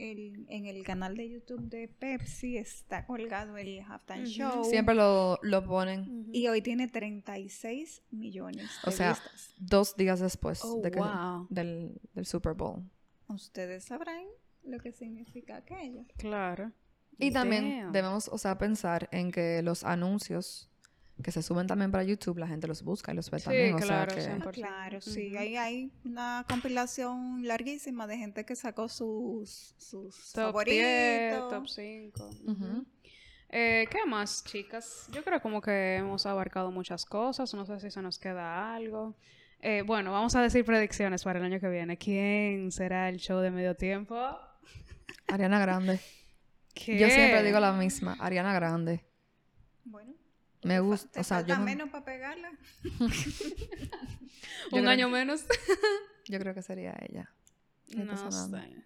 el- 0.00 0.46
en 0.48 0.66
el 0.66 0.82
canal 0.82 1.16
de 1.16 1.28
YouTube 1.28 1.68
de 1.68 1.88
Pepsi 1.88 2.56
está 2.56 3.04
colgado 3.06 3.56
el 3.58 3.80
halftime 3.82 4.22
Ujú. 4.22 4.30
show. 4.30 4.64
Siempre 4.64 4.94
lo, 4.94 5.38
lo 5.42 5.64
ponen. 5.64 6.26
Y 6.32 6.48
hoy 6.48 6.62
tiene 6.62 6.88
36 6.88 8.02
millones 8.10 8.68
de 8.84 8.88
O 8.88 8.90
sea, 8.90 9.10
vistas. 9.10 9.54
dos 9.58 9.96
días 9.96 10.20
después 10.20 10.64
Oh, 10.64 10.80
de 10.80 10.90
que- 10.90 10.98
wow. 10.98 11.46
del, 11.50 12.00
del 12.14 12.26
Super 12.26 12.54
Bowl. 12.54 12.82
Ustedes 13.28 13.84
sabrán 13.84 14.24
lo 14.64 14.78
que 14.78 14.92
significa 14.92 15.56
aquello. 15.58 16.04
Claro. 16.16 16.72
Y 17.18 17.32
también 17.32 17.80
Damn. 17.82 17.92
debemos, 17.92 18.28
o 18.28 18.38
sea, 18.38 18.56
pensar 18.56 19.08
en 19.12 19.30
que 19.30 19.60
los 19.62 19.84
anuncios 19.84 20.69
que 21.22 21.32
se 21.32 21.42
suben 21.42 21.66
también 21.66 21.90
para 21.90 22.04
YouTube, 22.04 22.38
la 22.38 22.46
gente 22.48 22.66
los 22.66 22.82
busca 22.82 23.12
y 23.12 23.16
los 23.16 23.30
ve 23.30 23.38
Sí, 23.38 23.44
también. 23.44 23.74
O 23.74 23.78
claro, 23.78 24.12
sea 24.12 24.36
que... 24.36 24.42
Ah, 24.42 24.50
claro, 24.52 25.00
sí. 25.00 25.36
Ahí 25.36 25.56
hay 25.56 25.92
una 26.04 26.44
compilación 26.48 27.46
larguísima 27.46 28.06
de 28.06 28.18
gente 28.18 28.44
que 28.44 28.56
sacó 28.56 28.88
sus, 28.88 29.74
sus 29.78 30.32
Top 30.32 30.46
favoritos. 30.46 30.76
10, 30.78 31.38
top 31.48 31.68
5. 31.68 32.30
Ujú. 32.46 32.86
Eh, 33.48 33.86
¿Qué 33.90 34.06
más, 34.06 34.44
chicas? 34.44 35.08
Yo 35.10 35.24
creo 35.24 35.40
como 35.40 35.60
que 35.60 35.96
hemos 35.96 36.24
abarcado 36.26 36.70
muchas 36.70 37.04
cosas. 37.04 37.52
No 37.54 37.66
sé 37.66 37.80
si 37.80 37.90
se 37.90 38.00
nos 38.00 38.18
queda 38.18 38.74
algo. 38.74 39.16
Eh, 39.60 39.82
bueno, 39.84 40.12
vamos 40.12 40.34
a 40.36 40.42
decir 40.42 40.64
predicciones 40.64 41.24
para 41.24 41.38
el 41.38 41.44
año 41.44 41.60
que 41.60 41.68
viene. 41.68 41.98
¿Quién 41.98 42.70
será 42.70 43.08
el 43.08 43.18
show 43.18 43.40
de 43.40 43.50
medio 43.50 43.74
tiempo? 43.76 44.16
Ariana 45.26 45.58
Grande. 45.58 46.00
¿Qué? 46.74 46.98
Yo 46.98 47.10
siempre 47.10 47.42
digo 47.42 47.58
la 47.58 47.72
misma, 47.72 48.16
Ariana 48.20 48.54
Grande. 48.54 49.04
Bueno, 49.84 50.14
Me 50.62 50.78
gusta, 50.80 51.10
te 51.10 51.20
o 51.20 51.24
sea, 51.24 51.38
falta 51.38 51.52
yo, 51.54 51.58
no- 51.58 51.64
menos 51.64 51.88
para 51.90 52.04
pegarla. 52.04 52.50
Un 54.72 54.86
año 54.88 55.06
que- 55.06 55.12
menos. 55.12 55.44
yo 56.28 56.38
creo 56.38 56.54
que 56.54 56.62
sería 56.62 56.94
ella. 57.08 57.30
¿Qué 57.88 58.02
está 58.02 58.14
no 58.14 58.30
sé. 58.30 58.84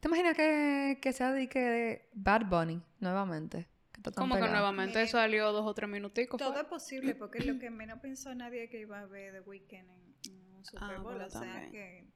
¿Te 0.00 0.08
imaginas 0.08 0.36
que, 0.36 0.98
que 1.02 1.12
sea 1.12 1.32
de 1.32 1.48
que 1.48 2.08
Bad 2.14 2.46
Bunny 2.46 2.80
nuevamente? 3.00 3.68
Como 4.14 4.36
que 4.36 4.42
nuevamente 4.42 4.98
Miren, 5.00 5.08
salió 5.08 5.50
dos 5.52 5.66
o 5.66 5.74
tres 5.74 5.90
minuticos. 5.90 6.38
Todo 6.38 6.52
fue. 6.52 6.62
es 6.62 6.68
posible 6.68 7.14
porque 7.16 7.40
lo 7.40 7.58
que 7.58 7.68
menos 7.70 7.98
pensó 7.98 8.32
nadie 8.34 8.68
que 8.70 8.80
iba 8.80 9.00
a 9.00 9.06
ver 9.06 9.32
The 9.34 9.40
Weeknd 9.40 9.72
en, 9.90 10.14
en 10.30 10.54
un 10.54 10.64
Super 10.64 10.84
Ah, 10.84 10.92
Bowl. 11.00 11.02
bueno, 11.14 11.26
o 11.26 11.30
sea 11.30 11.40
también. 11.40 11.70
que. 11.72 12.06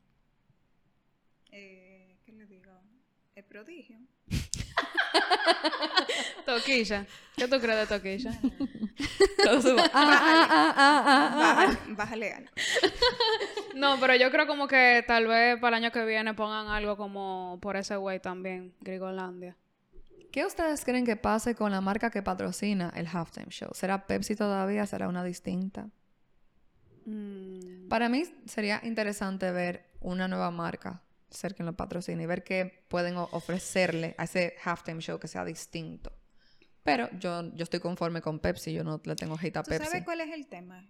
Eh, 1.50 2.18
¿Qué 2.24 2.32
le 2.32 2.46
digo? 2.46 2.72
El 3.34 3.44
prodigio. 3.44 3.98
Toquilla. 6.44 7.06
¿Qué 7.36 7.48
tú 7.48 7.58
crees 7.60 7.88
de 7.88 7.96
Toquilla? 7.96 8.32
Todo 9.44 9.62
subo. 9.62 9.80
Ah, 9.92 10.44
ah, 10.50 10.74
ah. 10.76 11.76
Bájale, 11.88 12.30
bájale. 12.30 12.50
No, 13.74 13.98
pero 13.98 14.14
yo 14.14 14.30
creo 14.30 14.46
como 14.46 14.68
que 14.68 15.02
tal 15.08 15.26
vez 15.26 15.58
para 15.58 15.78
el 15.78 15.84
año 15.84 15.92
que 15.92 16.04
viene 16.04 16.34
pongan 16.34 16.66
algo 16.68 16.96
como 16.98 17.58
por 17.62 17.76
ese 17.76 17.96
güey 17.96 18.20
también, 18.20 18.74
Grigolandia. 18.80 19.56
¿Qué 20.30 20.44
ustedes 20.44 20.84
creen 20.84 21.06
que 21.06 21.16
pase 21.16 21.54
con 21.54 21.72
la 21.72 21.80
marca 21.80 22.10
que 22.10 22.22
patrocina 22.22 22.92
el 22.94 23.06
halftime 23.06 23.48
show? 23.48 23.70
¿Será 23.72 24.06
Pepsi 24.06 24.36
todavía? 24.36 24.84
¿Será 24.86 25.08
una 25.08 25.24
distinta? 25.24 25.88
Mm, 27.06 27.88
Para 27.88 28.08
mí 28.10 28.24
sería 28.46 28.80
interesante 28.84 29.50
ver 29.50 29.86
una 30.00 30.28
nueva 30.28 30.50
marca 30.50 31.02
ser 31.32 31.54
quien 31.54 31.66
lo 31.66 31.72
patrocine 31.74 32.22
y 32.22 32.26
ver 32.26 32.44
qué 32.44 32.84
pueden 32.88 33.16
ofrecerle 33.16 34.14
a 34.18 34.24
ese 34.24 34.54
halftime 34.64 35.00
show 35.00 35.18
que 35.18 35.28
sea 35.28 35.44
distinto. 35.44 36.12
Pero 36.84 37.08
yo, 37.18 37.54
yo 37.54 37.62
estoy 37.62 37.80
conforme 37.80 38.20
con 38.20 38.38
Pepsi, 38.38 38.72
yo 38.72 38.84
no 38.84 39.00
le 39.04 39.14
tengo 39.14 39.36
hate 39.40 39.56
a 39.56 39.62
¿Tú 39.62 39.70
Pepsi. 39.70 39.86
sabes 39.88 40.04
cuál 40.04 40.20
es 40.20 40.32
el 40.32 40.46
tema? 40.46 40.88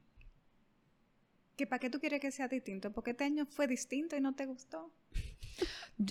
Que 1.57 1.67
para 1.67 1.79
qué 1.79 1.91
tú 1.91 2.01
quieres 2.01 2.21
que 2.21 2.31
sea 2.31 2.49
distinto, 2.49 2.93
porque 2.93 3.11
este 3.11 3.25
año 3.25 3.47
fue 3.47 3.67
distinto 3.67 4.17
y 4.17 4.21
no 4.21 4.35
te 4.35 4.47
gustó. 4.47 4.93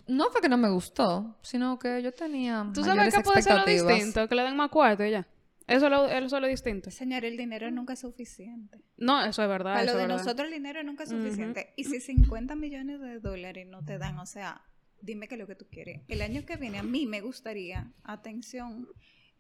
No 0.08 0.30
fue 0.30 0.40
que 0.40 0.48
no 0.48 0.58
me 0.58 0.70
gustó, 0.70 1.36
sino 1.42 1.78
que 1.80 2.02
yo 2.04 2.14
tenía 2.14 2.70
¿Tú 2.74 2.84
sabes 2.84 3.14
qué 3.14 3.22
puede 3.22 3.42
ser 3.42 3.58
lo 3.58 3.66
distinto? 3.66 4.28
Que 4.30 4.36
le 4.36 4.44
den 4.44 4.56
más 4.56 4.70
cuarto 4.70 5.04
y 5.04 5.12
ya. 5.12 5.28
Eso 5.72 5.86
es 5.86 5.92
lo, 5.92 6.08
eso 6.08 6.36
es 6.36 6.42
lo 6.42 6.48
distinto. 6.48 6.92
Señor, 6.92 7.26
el 7.26 7.38
dinero 7.38 7.72
nunca 7.72 7.94
es 7.94 8.00
suficiente. 8.00 8.80
No, 8.98 9.24
eso 9.24 9.42
es 9.42 9.50
verdad. 9.50 9.74
Para 9.74 9.86
lo 9.86 9.92
de 9.94 9.98
verdad. 10.04 10.18
nosotros 10.18 10.48
el 10.48 10.54
dinero 10.54 10.84
nunca 10.84 11.04
es 11.04 11.10
suficiente. 11.10 11.74
Y 11.76 11.86
si 11.86 12.00
50 12.00 12.56
millones 12.56 13.00
de 13.00 13.20
dólares 13.20 13.68
no 13.68 13.84
te 13.84 13.98
dan, 13.98 14.20
o 14.20 14.26
sea, 14.26 14.62
dime 15.02 15.28
qué 15.28 15.36
es 15.36 15.40
lo 15.40 15.48
que 15.48 15.56
tú 15.56 15.66
quieres. 15.70 16.02
El 16.08 16.22
año 16.22 16.46
que 16.46 16.58
viene 16.58 16.80
a 16.80 16.84
mí 16.84 17.06
me 17.06 17.22
gustaría, 17.22 17.92
atención, 18.04 18.88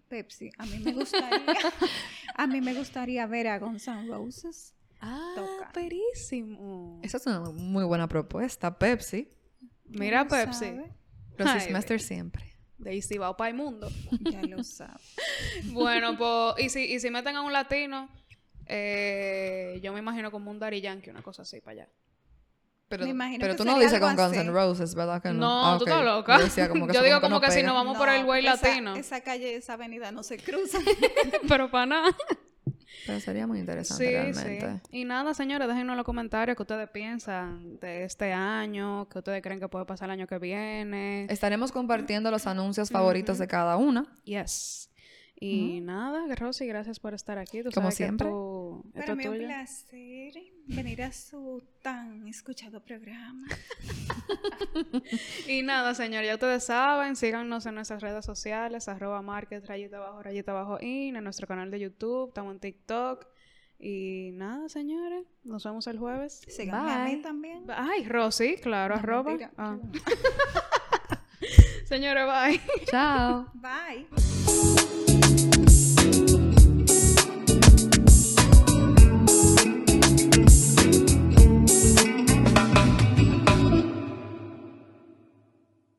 Pepsi, 0.07 0.49
a 0.57 0.65
mí 0.65 0.79
me 0.79 0.93
gustaría, 0.93 1.29
a 2.35 2.47
mí 2.47 2.61
me 2.61 2.73
gustaría 2.73 3.25
ver 3.27 3.47
a 3.47 3.59
Guns 3.59 3.87
N' 3.87 4.07
Roses. 4.07 4.75
Ah, 4.99 5.33
Toca. 5.35 5.71
perísimo. 5.71 6.99
Esa 7.01 7.17
es 7.17 7.25
una 7.25 7.39
muy 7.51 7.83
buena 7.83 8.07
propuesta. 8.07 8.77
Pepsi. 8.77 9.29
Mira, 9.85 10.27
Pepsi. 10.27 10.65
sabe, 10.65 10.93
Rosy 11.37 11.73
Ay, 11.73 11.99
siempre. 11.99 12.50
De 12.81 13.17
va 13.19 13.37
para 13.37 13.49
el 13.49 13.55
mundo. 13.55 13.89
Ya 14.21 14.41
lo 14.41 14.63
sabe. 14.63 14.99
bueno, 15.65 16.17
pues, 16.17 16.65
y 16.65 16.69
si, 16.69 16.93
y 16.93 16.99
si 16.99 17.11
meten 17.11 17.35
a 17.35 17.41
un 17.41 17.53
latino, 17.53 18.09
eh, 18.65 19.79
yo 19.83 19.93
me 19.93 19.99
imagino 19.99 20.31
como 20.31 20.49
un 20.49 20.57
Daddy 20.57 20.81
Yankee, 20.81 21.11
una 21.11 21.21
cosa 21.21 21.43
así 21.43 21.61
para 21.61 21.83
allá. 21.83 21.89
Pero, 22.87 23.05
Me 23.05 23.11
imagino 23.11 23.39
pero 23.39 23.53
que 23.53 23.57
tú 23.57 23.63
no 23.63 23.79
dices 23.79 23.99
con 23.99 24.17
Guns. 24.17 24.35
N' 24.35 24.51
Roses, 24.51 24.95
¿verdad 24.95 25.21
que 25.21 25.29
no? 25.29 25.35
No, 25.35 25.65
Ah, 25.65 25.77
tú 25.77 25.85
estás 25.85 26.03
loca. 26.03 26.37
Yo, 26.39 26.43
decía 26.43 26.67
como 26.67 26.87
que 26.87 26.93
Yo 26.93 26.99
eso 26.99 27.05
digo 27.05 27.21
como 27.21 27.35
no 27.35 27.41
que 27.41 27.51
si 27.51 27.63
nos 27.63 27.73
vamos 27.73 27.97
por 27.97 28.09
el 28.09 28.25
güey 28.25 28.41
latino. 28.41 28.95
Esa 28.95 29.21
calle, 29.21 29.55
esa 29.55 29.73
avenida 29.73 30.11
no 30.11 30.23
se 30.23 30.37
cruza. 30.37 30.79
Pero 31.47 31.71
para 31.71 31.85
nada. 31.85 32.17
Pero 33.07 33.19
sería 33.19 33.47
muy 33.47 33.59
interesante 33.59 34.05
Sí, 34.05 34.11
realmente. 34.11 34.79
sí. 34.89 34.97
Y 34.99 35.05
nada, 35.05 35.33
señores, 35.33 35.67
déjenos 35.67 35.93
en 35.93 35.97
los 35.97 36.05
comentarios 36.05 36.55
qué 36.55 36.63
ustedes 36.63 36.89
piensan 36.89 37.79
de 37.79 38.03
este 38.03 38.31
año, 38.33 39.07
qué 39.09 39.19
ustedes 39.19 39.41
creen 39.41 39.59
que 39.59 39.67
puede 39.67 39.85
pasar 39.85 40.09
el 40.09 40.11
año 40.19 40.27
que 40.27 40.37
viene. 40.37 41.25
Estaremos 41.29 41.71
compartiendo 41.71 42.29
los 42.31 42.47
anuncios 42.47 42.89
favoritos 42.89 43.37
de 43.39 43.47
cada 43.47 43.77
una. 43.77 44.05
Yes. 44.23 44.89
Y 45.43 45.81
nada, 45.81 46.23
Rosy, 46.35 46.67
gracias 46.67 46.99
por 46.99 47.15
estar 47.15 47.39
aquí. 47.39 47.63
Tú 47.63 47.71
Como 47.71 47.85
sabes 47.89 47.97
que 47.97 48.03
siempre. 48.03 48.27
Esto 48.87 48.99
Para 48.99 49.15
mí 49.15 49.23
es 49.23 49.29
un 49.29 49.37
placer 49.37 50.33
venir 50.67 51.01
a 51.03 51.11
su 51.11 51.63
tan 51.81 52.27
escuchado 52.27 52.83
programa. 52.83 53.47
Y 55.47 55.61
nada, 55.63 55.93
señor, 55.93 56.23
ya 56.23 56.35
ustedes 56.35 56.63
saben, 56.65 57.15
síganos 57.15 57.65
en 57.65 57.75
nuestras 57.75 58.01
redes 58.01 58.25
sociales, 58.25 58.87
arroba 58.87 59.21
market, 59.21 59.65
rayita 59.65 59.97
abajo, 59.97 60.21
rayita 60.23 60.51
abajo 60.51 60.77
in, 60.81 61.15
en 61.15 61.23
nuestro 61.23 61.47
canal 61.47 61.71
de 61.71 61.79
YouTube, 61.79 62.29
estamos 62.29 62.53
en 62.53 62.59
TikTok. 62.59 63.25
Y 63.79 64.31
nada, 64.33 64.69
señores, 64.69 65.25
nos 65.43 65.63
vemos 65.63 65.87
el 65.87 65.97
jueves. 65.97 66.41
Síganme 66.47 66.91
a 66.91 67.03
Bye. 67.03 67.15
mí 67.15 67.21
también. 67.21 67.65
Ay, 67.69 68.05
Rosy, 68.05 68.57
claro, 68.57 68.95
No, 68.95 69.01
arroba. 69.01 69.23
mentira. 69.31 69.51
Ah. 69.57 69.77
Señores, 71.85 72.25
bye. 72.25 72.61
Chao. 72.85 73.51
Bye. 73.55 74.07